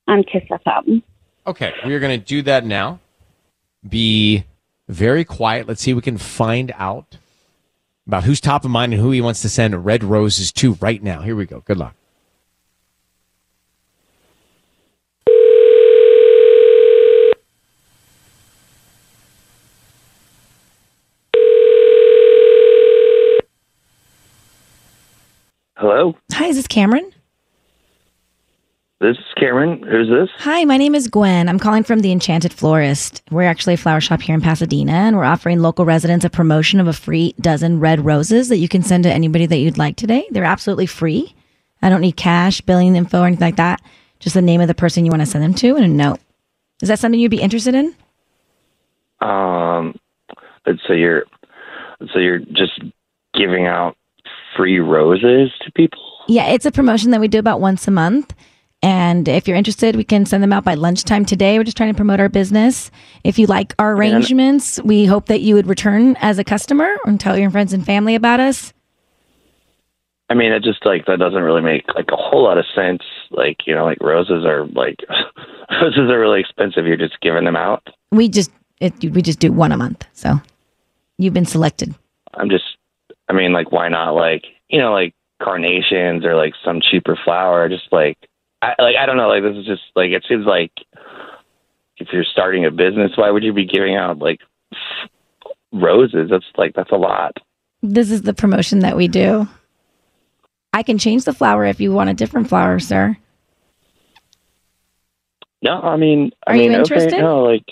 [0.07, 1.03] on Kiss FM.
[1.45, 2.99] Okay, we are going to do that now.
[3.87, 4.45] Be
[4.87, 5.67] very quiet.
[5.67, 7.17] Let's see if we can find out
[8.07, 11.01] about who's top of mind and who he wants to send red roses to right
[11.01, 11.21] now.
[11.21, 11.61] Here we go.
[11.61, 11.95] Good luck.
[25.79, 27.09] Hello, Hi, is this Cameron?
[28.99, 29.81] this is Cameron.
[29.83, 30.27] Who's this?
[30.39, 31.47] Hi, my name is Gwen.
[31.47, 33.21] I'm calling from the Enchanted Florist.
[33.31, 36.81] We're actually a flower shop here in Pasadena, and we're offering local residents a promotion
[36.81, 39.95] of a free dozen red roses that you can send to anybody that you'd like
[39.95, 40.27] today.
[40.31, 41.33] They're absolutely free.
[41.81, 43.81] I don't need cash, billing info, or anything like that.
[44.19, 46.19] Just the name of the person you want to send them to and a note.
[46.81, 47.95] Is that something you'd be interested in?
[49.21, 49.97] Um,
[50.85, 51.23] so you're,
[52.11, 52.81] so you're just
[53.33, 53.95] giving out
[54.59, 56.01] free roses to people.
[56.27, 58.35] Yeah, it's a promotion that we do about once a month.
[58.83, 61.57] And if you're interested, we can send them out by lunchtime today.
[61.57, 62.91] We're just trying to promote our business.
[63.23, 67.21] If you like our arrangements, we hope that you would return as a customer and
[67.21, 68.73] tell your friends and family about us.
[70.29, 73.01] I mean, it just like that doesn't really make like a whole lot of sense.
[73.31, 74.97] Like you know, like roses are like
[75.81, 76.85] roses are really expensive.
[76.85, 77.87] You're just giving them out.
[78.11, 80.05] We just it, we just do one a month.
[80.13, 80.39] So
[81.17, 81.95] you've been selected.
[82.35, 82.63] I'm just,
[83.29, 87.69] I mean, like why not like you know like carnations or like some cheaper flower?
[87.69, 88.17] Just like
[88.61, 89.29] I like I don't know.
[89.29, 90.71] Like this is just like it seems like
[91.97, 94.39] if you're starting a business, why would you be giving out like
[95.71, 96.29] roses?
[96.29, 97.37] That's like that's a lot.
[97.81, 99.47] This is the promotion that we do.
[100.73, 103.17] I can change the flower if you want a different flower, sir.
[105.61, 107.13] No, I mean, I Are you mean, interested?
[107.13, 107.65] okay, no, like,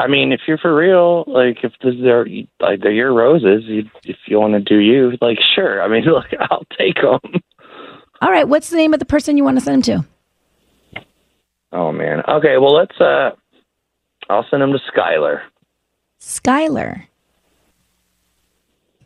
[0.00, 2.26] I mean, if you're for real, like, if this is are
[2.58, 5.82] like they're your roses, you, if you want to do you, like, sure.
[5.82, 7.20] I mean, look, I'll take them.
[8.22, 8.48] All right.
[8.48, 10.02] What's the name of the person you want to send them
[10.94, 11.02] to?
[11.72, 12.22] Oh man.
[12.26, 12.98] Okay, well, let's.
[12.98, 13.32] uh
[14.30, 15.42] I'll send them to Skylar.
[16.20, 17.04] Skylar.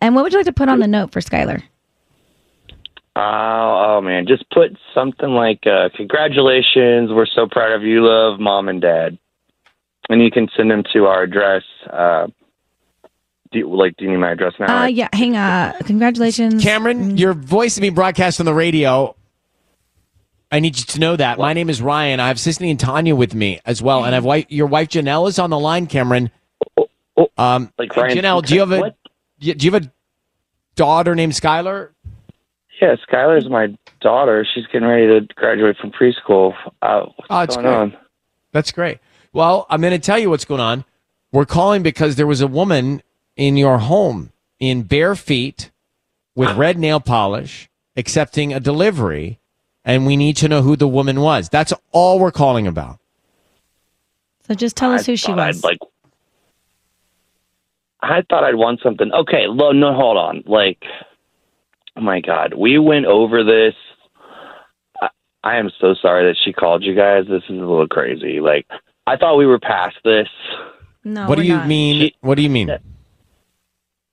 [0.00, 1.62] And what would you like to put on the note for Skylar?
[3.16, 8.40] Oh, oh man, just put something like, uh, "Congratulations, we're so proud of you, love,
[8.40, 9.18] mom and dad,"
[10.10, 11.62] and you can send them to our address.
[11.90, 12.28] Uh,
[13.52, 14.82] do you, like, do you need my address now?
[14.82, 15.08] Uh, yeah.
[15.12, 15.74] Hang on.
[15.84, 16.62] Congratulations.
[16.62, 19.14] Cameron, your voice is being broadcast on the radio.
[20.50, 21.38] I need you to know that.
[21.38, 22.20] My name is Ryan.
[22.20, 24.04] I have Sisanie and Tanya with me as well.
[24.04, 26.30] And I've wife, your wife Janelle is on the line, Cameron.
[27.38, 28.96] Um, Like Ryan Janelle, do you have a What?
[29.40, 29.92] do you have a
[30.76, 31.90] daughter named Skylar?
[32.80, 34.44] Yeah, Skylar's my daughter.
[34.52, 36.54] She's getting ready to graduate from preschool.
[36.82, 37.76] Uh, what's Oh, it's going great.
[37.76, 37.96] on?
[38.52, 38.98] That's great.
[39.34, 40.84] Well, I'm going to tell you what's going on.
[41.32, 43.02] We're calling because there was a woman
[43.36, 45.72] in your home in bare feet
[46.36, 49.40] with red nail polish accepting a delivery,
[49.84, 51.48] and we need to know who the woman was.
[51.48, 53.00] That's all we're calling about.
[54.46, 55.64] So just tell us who she thought I'd, was.
[55.64, 55.78] like,
[58.00, 59.10] I thought I'd want something.
[59.12, 60.44] Okay, lo, no, hold on.
[60.46, 60.82] Like,
[61.96, 63.74] oh my God, we went over this.
[65.02, 65.08] I,
[65.42, 67.24] I am so sorry that she called you guys.
[67.28, 68.38] This is a little crazy.
[68.38, 68.66] Like,
[69.06, 70.28] I thought we were past this.
[71.04, 72.10] No, what do you mean?
[72.20, 72.70] what do you mean?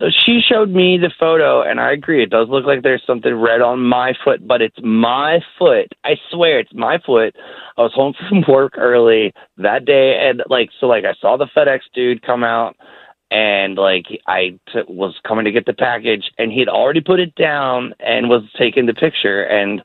[0.01, 2.23] So she showed me the photo, and I agree.
[2.23, 5.93] It does look like there's something red on my foot, but it's my foot.
[6.03, 7.35] I swear it's my foot.
[7.77, 11.45] I was home from work early that day, and like, so, like, I saw the
[11.55, 12.75] FedEx dude come out,
[13.29, 17.35] and like, I t- was coming to get the package, and he'd already put it
[17.35, 19.83] down and was taking the picture, and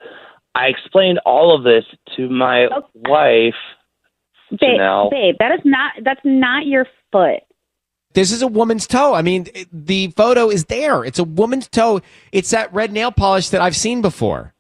[0.55, 1.85] I explained all of this
[2.17, 3.55] to my wife,
[4.51, 5.11] Babe, Janelle.
[5.11, 7.41] babe, that is not that's not your foot.
[8.15, 9.13] This is a woman's toe.
[9.15, 11.05] I mean, it- the photo is there.
[11.05, 12.01] It's a woman's toe.
[12.33, 14.55] It's that red nail polish that I've seen before.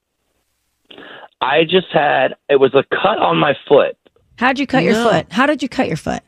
[1.40, 3.96] I just had it was a cut on my foot.
[4.38, 5.10] How'd you cut your No.
[5.10, 5.26] foot?
[5.32, 6.22] How did you cut your foot?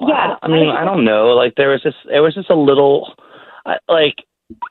[0.00, 1.28] Yeah, I mean, I don't know.
[1.28, 3.12] Like there was just it was just a little,
[3.66, 4.16] I- like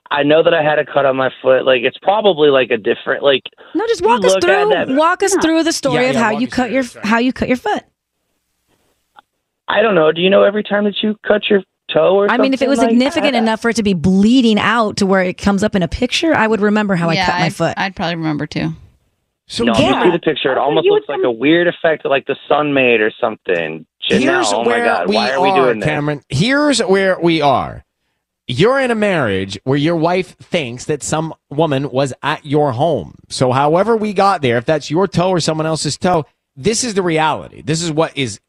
[0.09, 1.65] I know that I had a cut on my foot.
[1.65, 3.43] Like it's probably like a different like.
[3.75, 4.69] No, just walk us through.
[4.69, 7.19] that- Walk us through the story Yeah, of yeah, how you us cut your how
[7.19, 7.83] you cut your foot.
[9.67, 10.11] I don't know.
[10.11, 11.63] Do you know every time that you cut your
[11.93, 12.29] toe or?
[12.29, 13.37] I mean, if it was like significant that?
[13.43, 16.35] enough for it to be bleeding out to where it comes up in a picture,
[16.35, 17.73] I would remember how yeah, I cut my I'd, foot.
[17.77, 18.71] I'd probably remember too.
[19.47, 19.97] So no, yeah.
[19.97, 20.51] you see the picture.
[20.51, 23.85] It almost looks like a weird effect, like the sun made or something.
[24.09, 25.87] Janelle, Here's oh my where God, we why are, are we doing this?
[25.87, 26.21] Cameron.
[26.29, 27.83] Here's where we are.
[28.51, 33.15] You're in a marriage where your wife thinks that some woman was at your home.
[33.29, 36.25] So, however we got there, if that's your toe or someone else's toe,
[36.57, 37.61] this is the reality.
[37.61, 38.41] This is what is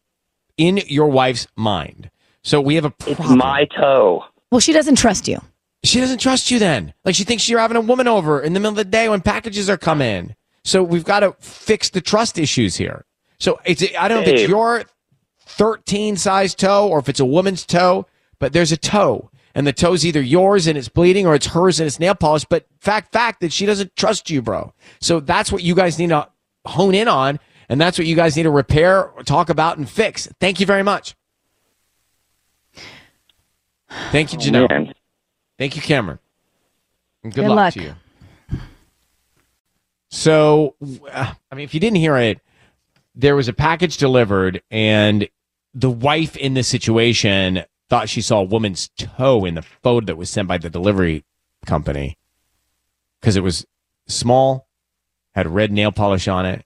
[0.57, 2.11] in your wife's mind.
[2.43, 3.33] So we have a problem.
[3.33, 4.25] It's my toe.
[4.51, 5.41] Well, she doesn't trust you.
[5.85, 6.95] She doesn't trust you then.
[7.05, 9.21] Like she thinks you're having a woman over in the middle of the day when
[9.21, 10.35] packages are coming.
[10.65, 13.05] So we've got to fix the trust issues here.
[13.39, 14.85] So it's I don't know if it's your
[15.47, 18.07] 13 size toe or if it's a woman's toe,
[18.39, 19.31] but there's a toe.
[19.55, 22.45] And the toe's either yours and it's bleeding or it's hers and it's nail polish.
[22.45, 24.73] But fact, fact that she doesn't trust you, bro.
[25.01, 26.29] So that's what you guys need to
[26.65, 27.39] hone in on.
[27.69, 30.27] And that's what you guys need to repair, talk about, and fix.
[30.41, 31.15] Thank you very much.
[34.11, 34.69] Thank you, Janelle.
[34.69, 34.95] man.
[35.59, 36.19] Thank you, Cameron.
[37.23, 37.75] And good, Good luck, luck.
[37.75, 37.95] to you.
[40.11, 40.75] So,
[41.11, 42.41] uh, I mean, if you didn't hear it,
[43.15, 45.29] there was a package delivered, and
[45.75, 50.17] the wife in this situation thought she saw a woman's toe in the photo that
[50.17, 51.27] was sent by the delivery
[51.67, 52.17] company
[53.21, 53.67] because it was
[54.09, 54.67] small,
[55.35, 56.65] had red nail polish on it.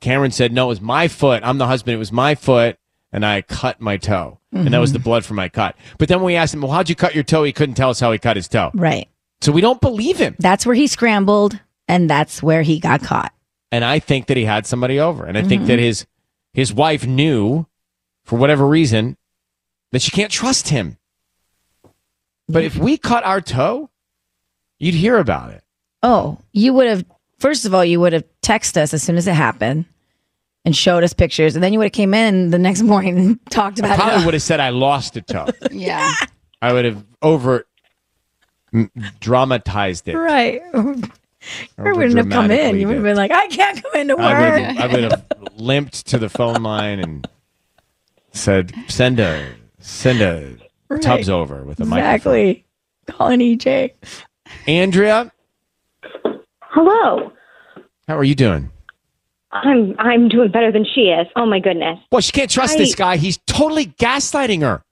[0.00, 1.42] Cameron said, No, it was my foot.
[1.44, 1.94] I'm the husband.
[1.94, 2.78] It was my foot,
[3.12, 4.38] and I cut my toe.
[4.52, 5.76] And that was the blood from my cut.
[5.98, 7.42] But then when we asked him, Well, how'd you cut your toe?
[7.42, 8.70] He couldn't tell us how he cut his toe.
[8.72, 9.06] Right.
[9.42, 10.34] So we don't believe him.
[10.38, 13.32] That's where he scrambled, and that's where he got caught.
[13.70, 15.66] and I think that he had somebody over, and I think Mhm.
[15.66, 16.06] that his
[16.54, 17.66] his wife knew,
[18.24, 19.18] for whatever reason,
[19.92, 20.98] that she can't trust him.
[22.48, 23.90] But if we cut our toe,
[24.78, 25.62] you'd hear about it.
[26.02, 27.04] Oh, you would have.
[27.38, 29.86] First of all, you would have texted us as soon as it happened
[30.64, 33.46] and showed us pictures, and then you would have came in the next morning and
[33.50, 34.12] talked about I probably it.
[34.12, 35.46] Probably would have said I lost a toe.
[35.70, 36.12] Yeah.
[36.60, 37.66] I would have over
[39.20, 40.16] dramatized it.
[40.16, 40.62] Right.
[41.76, 42.78] Or wouldn't have come in.
[42.78, 44.24] You would have been like, I can't come into work.
[44.24, 45.24] I would, I would have
[45.56, 47.28] limped to the phone line and
[48.32, 49.46] said, "Send a
[49.84, 50.56] send a
[50.88, 51.00] Right.
[51.02, 52.64] Tubbs over with a microphone." exactly.
[53.06, 53.90] Calling E EJ.
[54.66, 55.30] Andrea,
[56.60, 57.32] Hello.
[58.08, 58.70] how are you doing?
[59.52, 61.26] I'm I'm doing better than she is.
[61.36, 61.98] Oh my goodness.
[62.10, 63.16] Well, she can't trust I- this guy.
[63.16, 64.82] He's totally gaslighting her.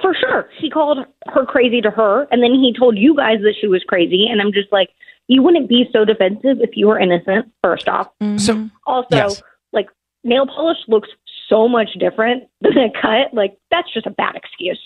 [0.00, 0.48] For sure.
[0.58, 3.84] He called her crazy to her and then he told you guys that she was
[3.86, 4.88] crazy and I'm just like
[5.28, 8.08] you wouldn't be so defensive if you were innocent first off.
[8.20, 8.38] Mm-hmm.
[8.38, 9.42] So Also, Yes.
[9.72, 9.88] like
[10.24, 11.08] nail polish looks
[11.52, 13.34] so much different than a cut.
[13.34, 14.80] Like that's just a bad excuse.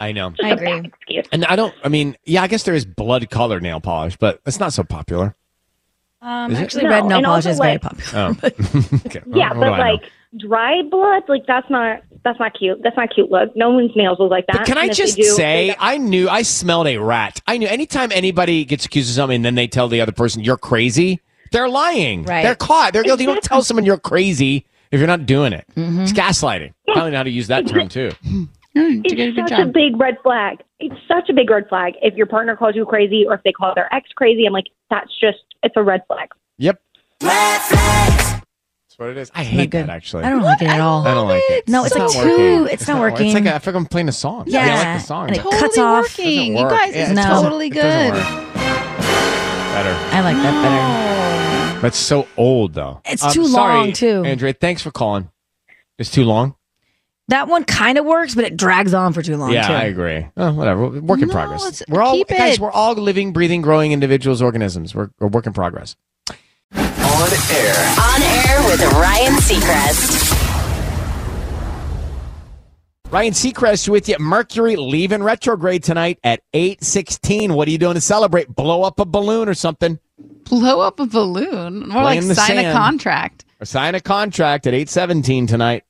[0.00, 0.30] I know.
[0.30, 1.26] Just a bad excuse.
[1.32, 1.74] And I don't.
[1.82, 4.82] I mean, yeah, I guess there is blood colored nail polish, but it's not so
[4.82, 5.36] popular.
[6.22, 6.62] Um, Is it?
[6.62, 8.04] actually, No, red nail and polish also, is very popular.
[8.14, 8.36] Oh,
[9.06, 9.22] okay.
[9.26, 10.02] Yeah, What but like
[10.36, 12.82] dry blood, like that's not that's not cute.
[12.82, 13.56] That's not cute look.
[13.56, 14.58] No one's nails look like that.
[14.58, 17.40] But can I And if they just do, say, I knew, I smelled a rat.
[17.46, 20.44] I knew anytime anybody gets accused of something and then they tell the other person,
[20.44, 21.20] you're crazy,
[21.52, 22.24] they're lying.
[22.24, 22.42] Right.
[22.42, 22.92] They're caught.
[22.92, 23.24] They're guilty.
[23.24, 25.64] You don't tell someone you're crazy if you're not doing it.
[25.76, 26.00] Mm-hmm.
[26.00, 26.72] It's gaslighting.
[26.88, 28.10] I don't know how to use that term, too.
[28.74, 30.58] it's such a big red flag.
[30.78, 31.94] It's such a big red flag.
[32.02, 34.66] If your partner calls you crazy or if they call their ex crazy, I'm like,
[34.90, 36.28] that's just it's a red flag.
[36.58, 36.80] Yep.
[37.20, 39.30] That's what it is.
[39.34, 40.24] I hate that, actually.
[40.24, 41.06] I don't like it at all.
[41.06, 41.68] I don't like it.
[41.68, 42.18] No, it's, like not too.
[42.28, 42.72] working.
[42.74, 43.26] It's, not wor- working.
[43.26, 44.44] It's like I feel like I'm playing a song.
[44.46, 44.60] Yeah.
[44.64, 45.28] I like the song.
[45.28, 46.18] And it but- cuts off.
[46.18, 46.56] working.
[46.56, 48.12] You guys, Yeah, it's it doesn't- totally it good.
[48.12, 48.22] work.
[49.72, 49.94] Better.
[50.12, 51.19] I like that better.
[51.80, 53.00] That's so old, though.
[53.04, 54.22] It's Um, too sorry, long, too.
[54.24, 55.30] Andrea, thanks for calling.
[55.98, 56.54] It's too long.
[57.28, 59.52] That one kind of works, but it drags on for too long.
[59.52, 59.72] yeah, too.
[59.72, 60.26] I agree.
[60.36, 60.88] Oh, whatever.
[60.88, 61.82] Work in progress.
[61.88, 62.54] We're all keep guys.
[62.54, 62.60] it.
[62.60, 64.94] We're all living, breathing, growing individuals, organisms.
[64.94, 65.94] We're, we're work in progress.
[66.74, 67.74] On air.
[67.98, 70.29] On air with Ryan Seacrest.
[73.10, 74.16] Ryan Seacrest with you.
[74.20, 77.54] Mercury leaving retrograde tonight at eight sixteen.
[77.54, 78.48] What are you doing to celebrate?
[78.54, 79.98] Blow up a balloon or something,
[80.44, 81.80] Blow up a balloon.
[81.88, 83.44] More Play like in the sign a contract.
[83.60, 85.82] or sign a contract at eight seventeen tonight.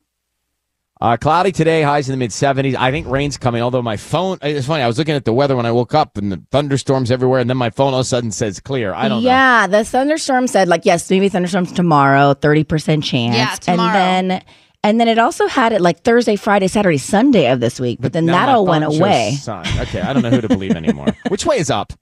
[1.03, 2.75] Uh, cloudy today, highs in the mid 70s.
[2.77, 4.83] I think rain's coming, although my phone, it's funny.
[4.83, 7.49] I was looking at the weather when I woke up and the thunderstorms everywhere, and
[7.49, 8.93] then my phone all of a sudden says clear.
[8.93, 9.29] I don't know.
[9.31, 13.35] yeah, the thunderstorm said like yes, maybe thunderstorms tomorrow, thirty percent chance.
[13.35, 13.97] Yeah, tomorrow.
[13.99, 14.43] And then
[14.83, 18.13] and then it also had it like Thursday, Friday, Saturday, Sunday of this week, but
[18.13, 19.37] then Now that all went away.
[19.81, 21.09] Okay, I don't know who to believe anymore.
[21.29, 21.93] Which way is up?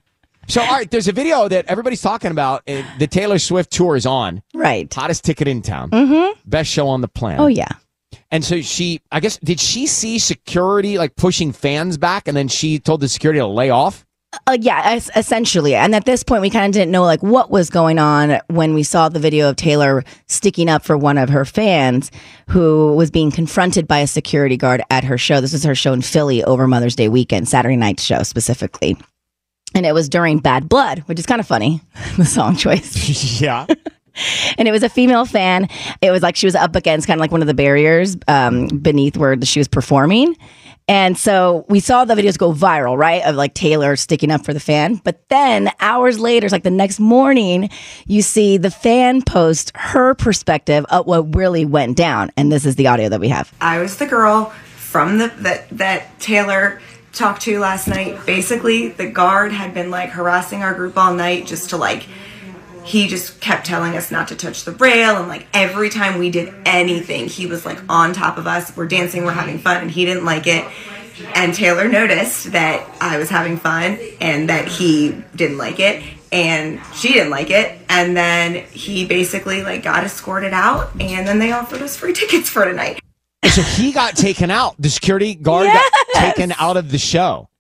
[0.47, 2.63] So, all right, there's a video that everybody's talking about.
[2.67, 4.43] Uh, The Taylor Swift tour is on.
[4.55, 4.93] Right.
[4.93, 5.91] Hottest ticket in town.
[5.91, 6.41] Mm-hmm.
[6.47, 7.41] Best show on the planet.
[7.41, 7.69] Oh yeah.
[8.31, 12.49] And so she, I guess, did she see security like pushing fans back and then
[12.49, 14.07] she told the security to lay off?
[14.47, 15.75] Uh, yeah, es- essentially.
[15.75, 18.75] And at this point, we kind of didn't know like what was going on when
[18.75, 22.11] we saw the video of Taylor sticking up for one of her fans
[22.49, 25.41] who was being confronted by a security guard at her show.
[25.41, 28.99] This was her show in Philly over Mother's Day weekend, Saturday night show specifically.
[29.75, 31.81] And it was during Bad Blood, which is kind of funny,
[32.19, 33.41] the song choice.
[33.41, 33.67] yeah.
[34.59, 35.69] and it was a female fan.
[36.03, 38.69] It was like she was up against kind of like one of the barriers um,
[38.69, 40.37] beneath where she was performing.
[40.89, 43.23] And so we saw the videos go viral, right?
[43.23, 44.97] Of like Taylor sticking up for the fan.
[44.97, 47.69] But then hours later, it's like the next morning,
[48.07, 52.31] you see the fan post her perspective of what really went down.
[52.39, 53.53] And this is the audio that we have.
[53.61, 56.81] I was the girl from the that that Taylor
[57.13, 58.25] talked to last night.
[58.25, 62.07] Basically, the guard had been like harassing our group all night just to like
[62.89, 66.31] he just kept telling us not to touch the rail and like every time we
[66.31, 68.75] did anything, he was like on top of us.
[68.75, 70.67] We're dancing, we're having fun and he didn't like it.
[71.35, 76.81] And Taylor noticed that I was having fun and that he didn't like it and
[76.95, 81.53] she didn't like it and then he basically like got escorted out and then they
[81.53, 83.01] offered us free tickets for tonight.
[83.51, 84.77] So he got taken out.
[84.79, 87.51] The security guard got taken out of the show.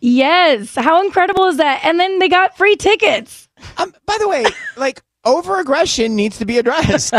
[0.00, 0.74] Yes.
[0.74, 1.80] How incredible is that?
[1.82, 3.45] And then they got free tickets.
[3.78, 4.44] Um, by the way,
[4.76, 7.12] like over aggression needs to be addressed.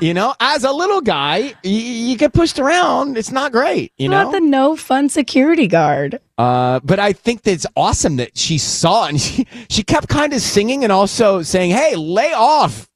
[0.00, 3.18] you know, as a little guy, y- you get pushed around.
[3.18, 3.92] It's not great.
[3.98, 6.20] You know Not know, the no fun security guard.
[6.38, 10.32] Uh, but I think that it's awesome that she saw and she, she kept kind
[10.32, 12.88] of singing and also saying, "Hey, lay off."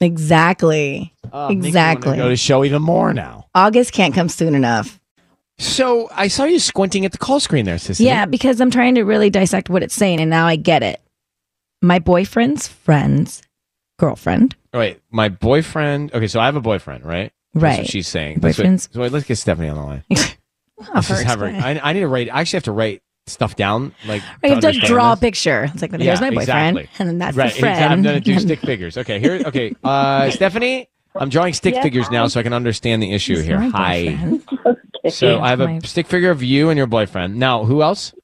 [0.00, 1.14] Exactly.
[1.32, 2.16] Uh, exactly.
[2.16, 3.46] Go to show even more now.
[3.54, 5.00] August can't come soon enough.
[5.58, 8.04] So I saw you squinting at the call screen there, Sissy.
[8.04, 11.00] Yeah, because I'm trying to really dissect what it's saying, and now I get it.
[11.82, 13.42] My boyfriend's friend's
[13.98, 14.56] girlfriend.
[14.72, 16.14] Oh, Wait, my boyfriend.
[16.14, 17.32] Okay, so I have a boyfriend, right?
[17.54, 17.78] That's Right.
[17.80, 18.38] what she's saying.
[18.40, 20.04] That's what- Boyfriend's- so wait, let's get Stephanie on the line.
[20.10, 22.28] I'll Let's just have her- I, I need to write.
[22.32, 23.94] I actually have to write stuff down.
[24.06, 25.64] Like Right, you have to understand draw a picture.
[25.72, 26.88] It's like, here's Yeah, my boyfriend, exactly.
[26.98, 27.52] and then that's right.
[27.52, 27.74] the friend.
[27.76, 27.92] Exactly.
[27.94, 28.96] I'm gonna do stick figures.
[28.98, 29.42] Okay, here.
[29.46, 33.36] Okay, uh, Stephanie, I'm drawing stick Yes, figures now, so I can understand the issue
[33.36, 33.58] He's here.
[33.60, 35.08] my Hi.
[35.10, 37.36] So I have a My- stick figure of you and your boyfriend.
[37.36, 38.14] Now, who else?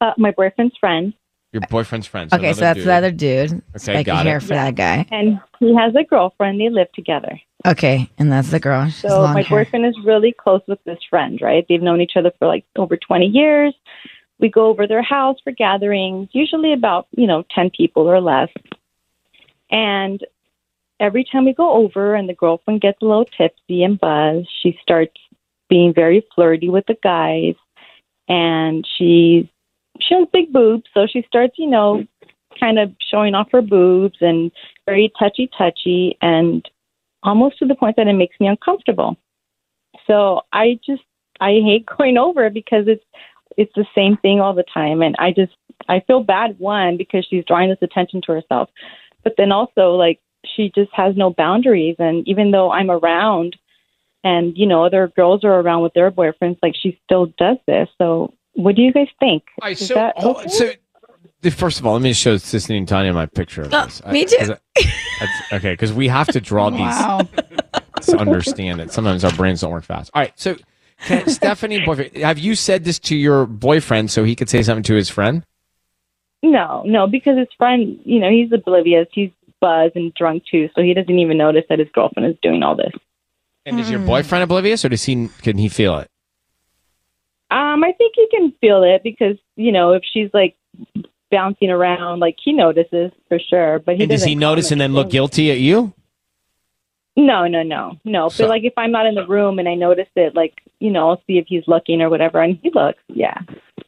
[0.00, 1.12] Uh, my boyfriend's friend.
[1.54, 2.32] Your boyfriend's friend.
[2.32, 2.88] Okay, so that's dude.
[2.88, 3.62] the other dude.
[3.76, 4.40] Spiky got hair it.
[4.40, 5.06] for that guy.
[5.12, 6.60] And he has a girlfriend.
[6.60, 7.40] They live together.
[7.64, 8.84] Okay, and that's the girl.
[8.86, 9.64] She's So long my hair.
[9.64, 11.64] boyfriend is really close with this friend, right?
[11.68, 13.72] They've known each other for like over 20 years.
[14.40, 18.48] We go over their house for gatherings, usually about, you know, 10 people or less.
[19.70, 20.20] And
[20.98, 24.76] every time we go over and the girlfriend gets a little tipsy and buzzed, she
[24.82, 25.14] starts
[25.68, 27.54] being very flirty with the guys,
[28.28, 29.50] and she
[30.00, 32.04] she has big boobs, so she starts, you know,
[32.58, 34.50] kind of showing off her boobs and
[34.86, 36.68] very touchy touchy and
[37.22, 39.16] almost to the point that it makes me uncomfortable.
[40.06, 41.02] So I just
[41.40, 43.04] I hate going over because it's
[43.56, 45.52] it's the same thing all the time and I just
[45.88, 48.68] I feel bad one because she's drawing this attention to herself.
[49.22, 53.56] But then also like she just has no boundaries and even though I'm around
[54.22, 57.88] and you know other girls are around with their boyfriends like she still does this.
[57.98, 59.44] So what do you guys think?
[59.60, 60.48] All right, Is so, that oh, okay?
[60.48, 60.70] so
[61.42, 64.04] the- first of all, let me show Sisanie and Tanya my picture of Oh, this.
[64.06, 64.36] me too.
[64.38, 64.56] 'cause I-
[65.20, 67.20] that's- okay, because we have to draw Wow.
[67.22, 68.92] these to understand it.
[68.92, 70.10] Sometimes our brains don't work fast.
[70.14, 70.56] All right, so
[71.06, 74.84] can, Stephanie, boyfriend, have you said this to your boyfriend so he could say something
[74.84, 75.44] to his friend?
[76.42, 79.08] No, no, because his friend, you know, he's oblivious.
[79.12, 79.30] He's
[79.60, 82.76] buzzed and drunk too, so he doesn't even notice that his girlfriend is doing all
[82.76, 82.92] this.
[83.66, 84.06] And is your hmm.
[84.06, 86.10] boyfriend oblivious, or does he can he feel it?
[87.54, 90.56] Um, I think he can feel it because you know if she's like
[91.30, 93.78] bouncing around, like he notices for sure.
[93.78, 95.92] But he and does he notice and then look guilty at you?
[97.16, 98.28] No, no, no, no.
[98.28, 100.90] So- but like if I'm not in the room and I notice it, like you
[100.90, 102.98] know, I'll see if he's looking or whatever, and he looks.
[103.08, 103.38] Yeah.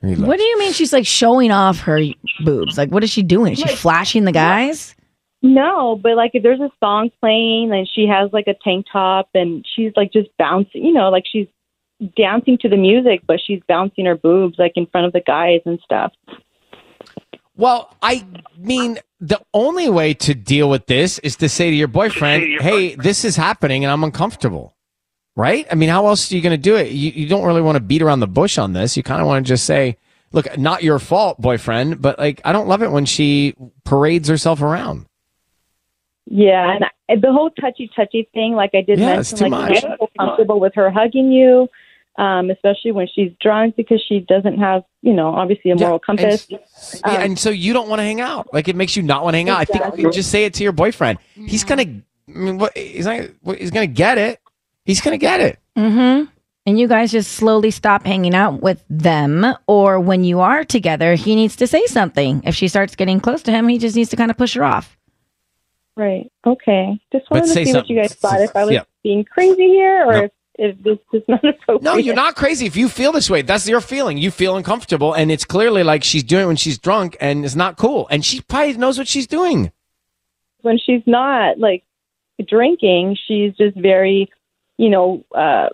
[0.01, 1.99] What do you mean she's like showing off her
[2.45, 2.79] boobs?
[2.79, 3.55] Like, what is she doing?
[3.55, 4.95] Is she flashing the guys?
[5.43, 9.29] No, but like if there's a song playing and she has like a tank top
[9.35, 11.47] and she's like just bouncing, you know, like she's
[12.16, 15.61] dancing to the music, but she's bouncing her boobs like in front of the guys
[15.64, 16.12] and stuff.
[17.57, 18.26] Well, I
[18.59, 22.94] mean, the only way to deal with this is to say to your boyfriend, "Hey,
[22.97, 24.74] this is happening, and I'm uncomfortable."
[25.36, 25.66] Right?
[25.70, 26.92] I mean, how else are you going to do it?
[26.92, 28.97] You, you don't really want to beat around the bush on this.
[28.97, 29.97] You kind of want to just say,
[30.32, 34.61] "Look, not your fault, boyfriend, but like, I don't love it when she parades herself
[34.62, 35.07] around."
[36.28, 39.44] Yeah, and I, the whole touchy touchy thing, like I did Yeah, it's mention, too
[39.44, 39.74] like much.
[39.76, 41.68] you don't feel comfortable with her hugging you,
[42.19, 46.47] um, especially when she's drunk because she doesn't have, you know, obviously a moral compass.
[46.49, 46.59] Yeah,
[47.05, 48.53] Um, and so you don't want to hang out.
[48.55, 49.59] Like it makes you not want to hang out.
[49.61, 50.11] I think Exactly.
[50.11, 51.19] just say it to your boyfriend.
[51.35, 51.83] He's gonna.
[51.83, 53.29] I mean, what, he's not.
[53.43, 54.41] what- He's gonna get it.
[54.85, 55.59] He's gonna get it.
[55.77, 56.31] Mm-hmm.
[56.69, 61.14] And you guys just slowly stop hanging out with them, or when you are together,
[61.14, 62.43] he needs to say something.
[62.45, 64.64] If she starts getting close to him, he just needs to kind of push her
[64.64, 64.97] off.
[65.97, 66.31] Right.
[66.47, 67.01] Okay.
[67.12, 68.41] Just But wanted to say see what you guys thought.
[68.41, 68.83] If I was Yeah.
[69.05, 70.23] being crazy here, or No.
[70.25, 71.83] if, if this is not appropriate.
[71.83, 72.67] No, you're not crazy.
[72.67, 74.19] If you feel this way, that's your feeling.
[74.19, 77.55] You feel uncomfortable, and it's clearly like she's doing it when she's drunk, and it's
[77.55, 78.07] not cool.
[78.11, 79.73] And she probably knows what she's doing.
[80.63, 81.85] When she's not like
[82.47, 84.31] drinking, she's just very,
[84.79, 85.69] you know, uh,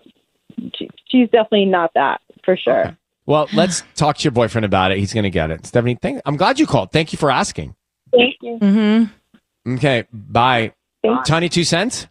[0.75, 2.97] she, she's definitely not that for sure.
[3.25, 4.99] Well, let's talk to your boyfriend about it.
[4.99, 5.65] He's gonna get it.
[5.65, 6.91] Stephanie, thank, I'm glad you called.
[6.91, 7.75] Thank you for asking.
[8.11, 8.59] Thank you.
[8.61, 9.73] Mm-hmm.
[9.75, 10.73] Okay, bye.
[11.01, 11.27] Thanks.
[11.27, 12.07] Tiny two cents.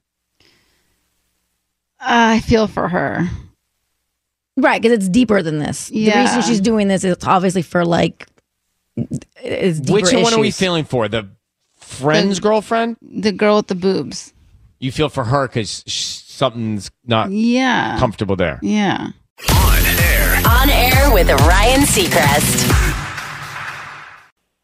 [2.03, 3.29] I feel for her.
[4.57, 5.89] Right, because it's deeper than this.
[5.89, 8.27] The reason she's doing this is obviously for like
[9.43, 11.09] is deeper Which one are we feeling for?
[11.09, 11.31] The
[11.77, 12.97] friend's girlfriend?
[13.01, 14.35] The girl with the boobs.
[14.79, 17.99] You feel for her because something's not Yeah.
[17.99, 18.59] comfortable there.
[18.63, 19.11] Yeah.
[19.49, 20.43] On air.
[20.47, 22.69] On air with Ryan Seacrest.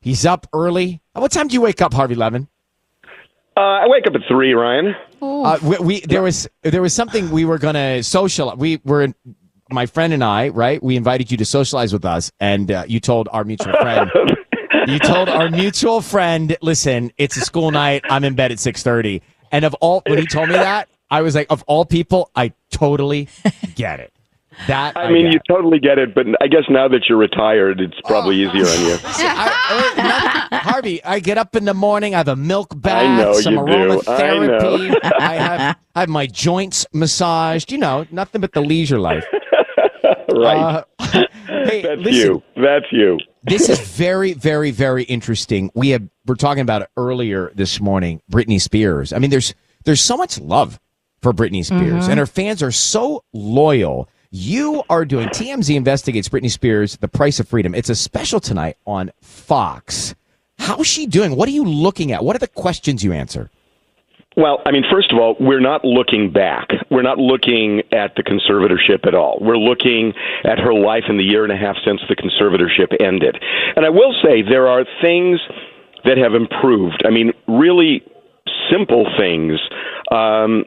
[0.00, 1.00] He's up early.
[1.12, 2.48] What time do you wake up, Harvey Levin?
[3.58, 4.94] Uh, I wake up at three, Ryan.
[5.20, 8.54] Uh, we, we there was there was something we were gonna social.
[8.56, 9.08] We were
[9.68, 10.80] my friend and I, right?
[10.80, 14.12] We invited you to socialize with us, and uh, you told our mutual friend.
[14.86, 18.04] you told our mutual friend, "Listen, it's a school night.
[18.08, 19.22] I'm in bed at 6.30.
[19.50, 22.52] And of all, when he told me that, I was like, of all people, I
[22.70, 23.28] totally
[23.74, 24.12] get it.
[24.66, 25.32] That I mean, get.
[25.34, 28.80] you totally get it, but I guess now that you're retired, it's probably easier on
[28.84, 28.98] you.
[29.04, 32.14] I- I- Harvey, I get up in the morning.
[32.14, 33.72] I have a milk bath, I know some you do.
[33.72, 34.08] aromatherapy.
[34.08, 34.98] I know.
[35.20, 37.70] I have I have my joints massaged.
[37.70, 39.24] You know, nothing but the leisure life.
[40.32, 40.84] right.
[41.00, 42.42] Uh, hey, That's listen, you.
[42.56, 43.18] That's you.
[43.44, 45.70] this is very, very, very interesting.
[45.74, 48.20] We have we're talking about it earlier this morning.
[48.30, 49.12] Britney Spears.
[49.12, 49.54] I mean, there's
[49.84, 50.80] there's so much love
[51.22, 52.10] for Britney Spears, Mhm.
[52.10, 54.08] and her fans are so loyal.
[54.30, 57.74] You are doing TMZ investigates Britney Spears, The Price of Freedom.
[57.74, 60.14] It's a special tonight on Fox.
[60.58, 61.34] How's she doing?
[61.34, 62.22] What are you looking at?
[62.22, 63.50] What are the questions you answer?
[64.36, 66.68] Well, I mean, first of all, we're not looking back.
[66.90, 69.38] We're not looking at the conservatorship at all.
[69.40, 70.12] We're looking
[70.44, 73.42] at her life in the year and a half since the conservatorship ended.
[73.76, 75.40] And I will say there are things
[76.04, 77.02] that have improved.
[77.06, 78.02] I mean, really
[78.70, 79.58] simple things.
[80.12, 80.66] Um,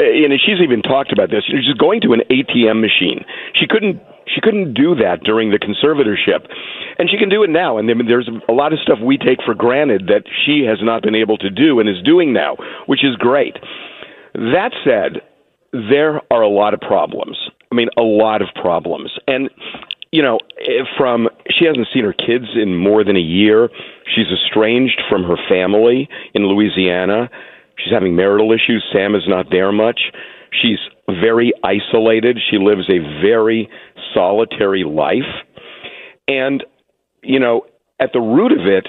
[0.00, 1.44] and she's even talked about this.
[1.46, 3.24] She's going to an ATM machine.
[3.54, 6.46] She couldn't she couldn't do that during the conservatorship,
[6.98, 7.78] and she can do it now.
[7.78, 11.14] And there's a lot of stuff we take for granted that she has not been
[11.14, 13.56] able to do and is doing now, which is great.
[14.34, 15.22] That said,
[15.72, 17.36] there are a lot of problems.
[17.72, 19.50] I mean, a lot of problems, and
[20.12, 23.68] you know, eh, from she hasn't seen her kids in more than a year.
[24.14, 27.30] She's estranged from her family in Louisiana.
[27.82, 28.84] She's having marital issues.
[28.92, 30.00] Sam is not there much.
[30.52, 32.38] She's very isolated.
[32.50, 33.68] She lives a very
[34.14, 35.30] solitary life.
[36.28, 36.64] And,
[37.22, 37.62] you know,
[38.00, 38.86] at the root of it,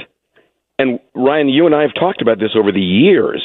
[0.79, 3.43] and Ryan, you and I have talked about this over the years,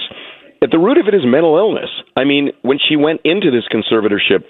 [0.63, 1.91] at the root of it is mental illness.
[2.17, 4.45] I mean, when she went into this conservatorship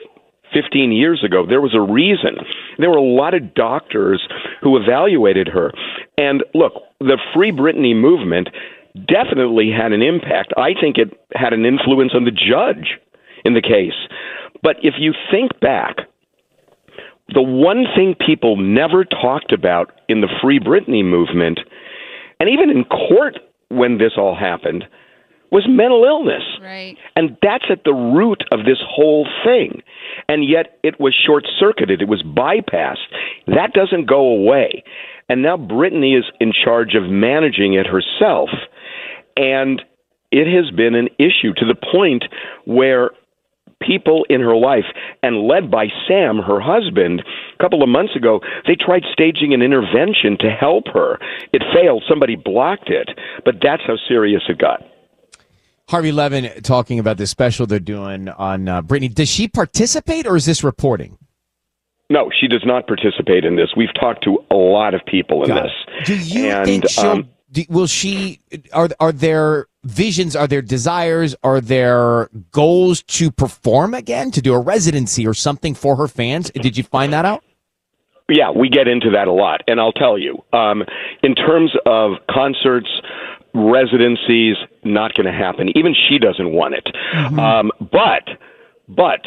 [0.54, 2.36] 15 years ago, there was a reason.
[2.78, 4.26] There were a lot of doctors
[4.62, 5.72] who evaluated her.
[6.16, 8.48] And look, the Free Britney movement
[9.06, 10.52] definitely had an impact.
[10.56, 12.98] I think it had an influence on the judge
[13.44, 13.96] in the case.
[14.62, 15.96] But if you think back,
[17.34, 21.60] the one thing people never talked about in the Free Britney movement,
[22.40, 23.38] and even in court
[23.68, 24.84] when this all happened,
[25.50, 26.42] was mental illness.
[26.60, 26.96] Right.
[27.14, 29.82] And that's at the root of this whole thing.
[30.28, 33.06] And yet it was short circuited, it was bypassed.
[33.46, 34.82] That doesn't go away.
[35.28, 38.50] And now Britney is in charge of managing it herself.
[39.36, 39.82] And
[40.32, 42.24] it has been an issue to the point
[42.64, 43.10] where
[43.82, 44.86] people in her life,
[45.22, 49.62] and led by Sam, her husband, a couple of months ago, they tried staging an
[49.62, 51.18] intervention to help her.
[51.52, 52.02] It failed.
[52.08, 53.10] Somebody blocked it.
[53.44, 54.82] But that's how serious it got.
[55.88, 59.12] Harvey Levin talking about this special they're doing on uh, Britney.
[59.12, 61.16] Does she participate or is this reporting?
[62.08, 63.70] No, she does not participate in this.
[63.76, 65.72] We've talked to a lot of people in Got this.
[65.98, 66.06] it.
[66.06, 67.04] Do you and, think she'll?
[67.04, 68.40] um, do, will she?
[68.72, 70.36] Are are there visions?
[70.36, 71.34] Are there desires?
[71.42, 74.30] Are there goals to perform again?
[74.32, 76.50] To do a residency or something for her fans?
[76.50, 77.42] Did you find that out?
[78.28, 79.62] Yeah, we get into that a lot.
[79.68, 80.82] And I'll tell you, um,
[81.22, 82.88] in terms of concerts,
[83.54, 85.70] residencies, not going to happen.
[85.76, 86.86] Even she doesn't want it.
[87.38, 88.24] Um, but,
[88.88, 89.20] but,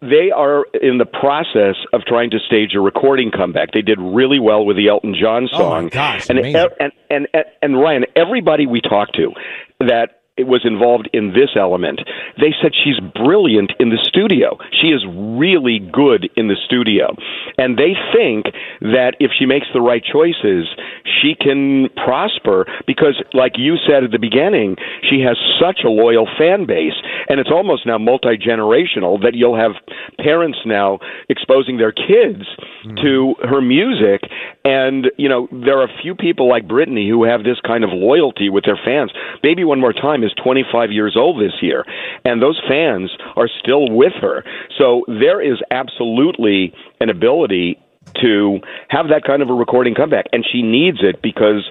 [0.00, 3.72] they are in the process of trying to stage a recording comeback.
[3.72, 5.84] They did really well with the Elton John Oh, song.
[5.84, 9.32] my gosh, and, and, and, and, and Ryan, everybody we talked to
[9.80, 12.00] that it was involved in this element.
[12.40, 14.58] They said she's brilliant in the studio.
[14.70, 17.14] She is really good in the studio.
[17.58, 18.46] And they think
[18.80, 20.66] that if she makes the right choices,
[21.04, 26.28] she can prosper because, like you said at the beginning, she has such a loyal
[26.38, 26.94] fan base.
[27.28, 29.72] And it's almost now multi generational that you'll have
[30.18, 32.46] parents now exposing their kids
[32.86, 32.96] mm-hmm.
[33.02, 34.22] to her music.
[34.64, 37.90] And, you know, there are a few people like Britney who have this kind of
[37.92, 39.10] loyalty with their fans.
[39.42, 41.84] Maybe One More Time is 25 years old this year,
[42.24, 44.44] and those fans are still with her.
[44.78, 47.78] So there is absolutely an ability
[48.22, 51.70] to have that kind of a recording comeback, and she needs it because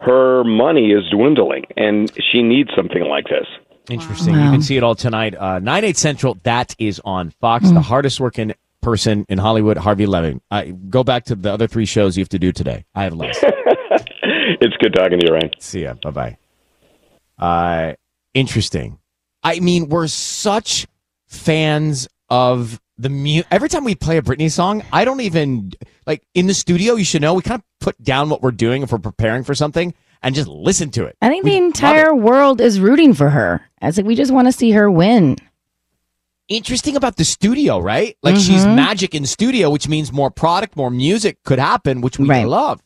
[0.00, 3.46] her money is dwindling, and she needs something like this.
[3.90, 4.34] Interesting.
[4.34, 5.34] You can see it all tonight.
[5.34, 6.36] Uh, 9, 8 Central.
[6.42, 7.70] That is on Fox.
[7.70, 8.52] The hardest working
[8.82, 10.42] person in Hollywood, Harvey Levin.
[10.50, 12.84] I go back to the other three shows you have to do today.
[12.94, 13.42] I have less.
[14.60, 15.50] It's good talking to you, Ryan.
[15.58, 15.94] See ya.
[15.94, 16.47] Bye bye.
[17.38, 17.94] Uh,
[18.34, 18.98] interesting.
[19.42, 20.86] I mean, we're such
[21.26, 25.72] fans of the mu Every time we play a Britney song, I don't even
[26.06, 26.94] like in the studio.
[26.96, 29.54] You should know we kind of put down what we're doing if we're preparing for
[29.54, 31.16] something and just listen to it.
[31.22, 33.62] I think We the entire world is rooting for her.
[33.80, 35.36] As like we just want to see her win.
[36.48, 38.16] interesting about the studio, right?
[38.22, 38.74] Like she's Mhm.
[38.74, 42.80] magic in studio, which means more product, more music could happen, which we love.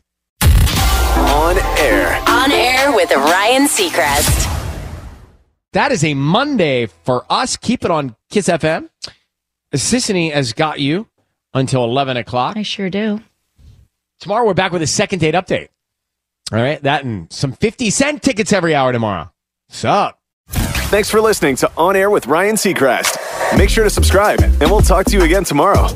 [1.32, 2.22] On air.
[2.28, 4.48] On air with Ryan Seacrest.
[5.72, 7.56] That is a Monday for us.
[7.56, 8.90] Keep it on KIIS FM.
[9.74, 11.08] Sisanie has got you
[11.54, 12.58] until 11 o'clock.
[12.58, 13.22] I sure do.
[14.20, 15.68] Tomorrow we're back with a second date update.
[16.52, 19.32] All right, that and some 50 cent tickets every hour tomorrow.
[19.70, 20.18] Sup?
[20.48, 23.16] Thanks for listening to On Air with Ryan Seacrest.
[23.56, 25.88] Make sure to subscribe, and we'll talk to you again tomorrow.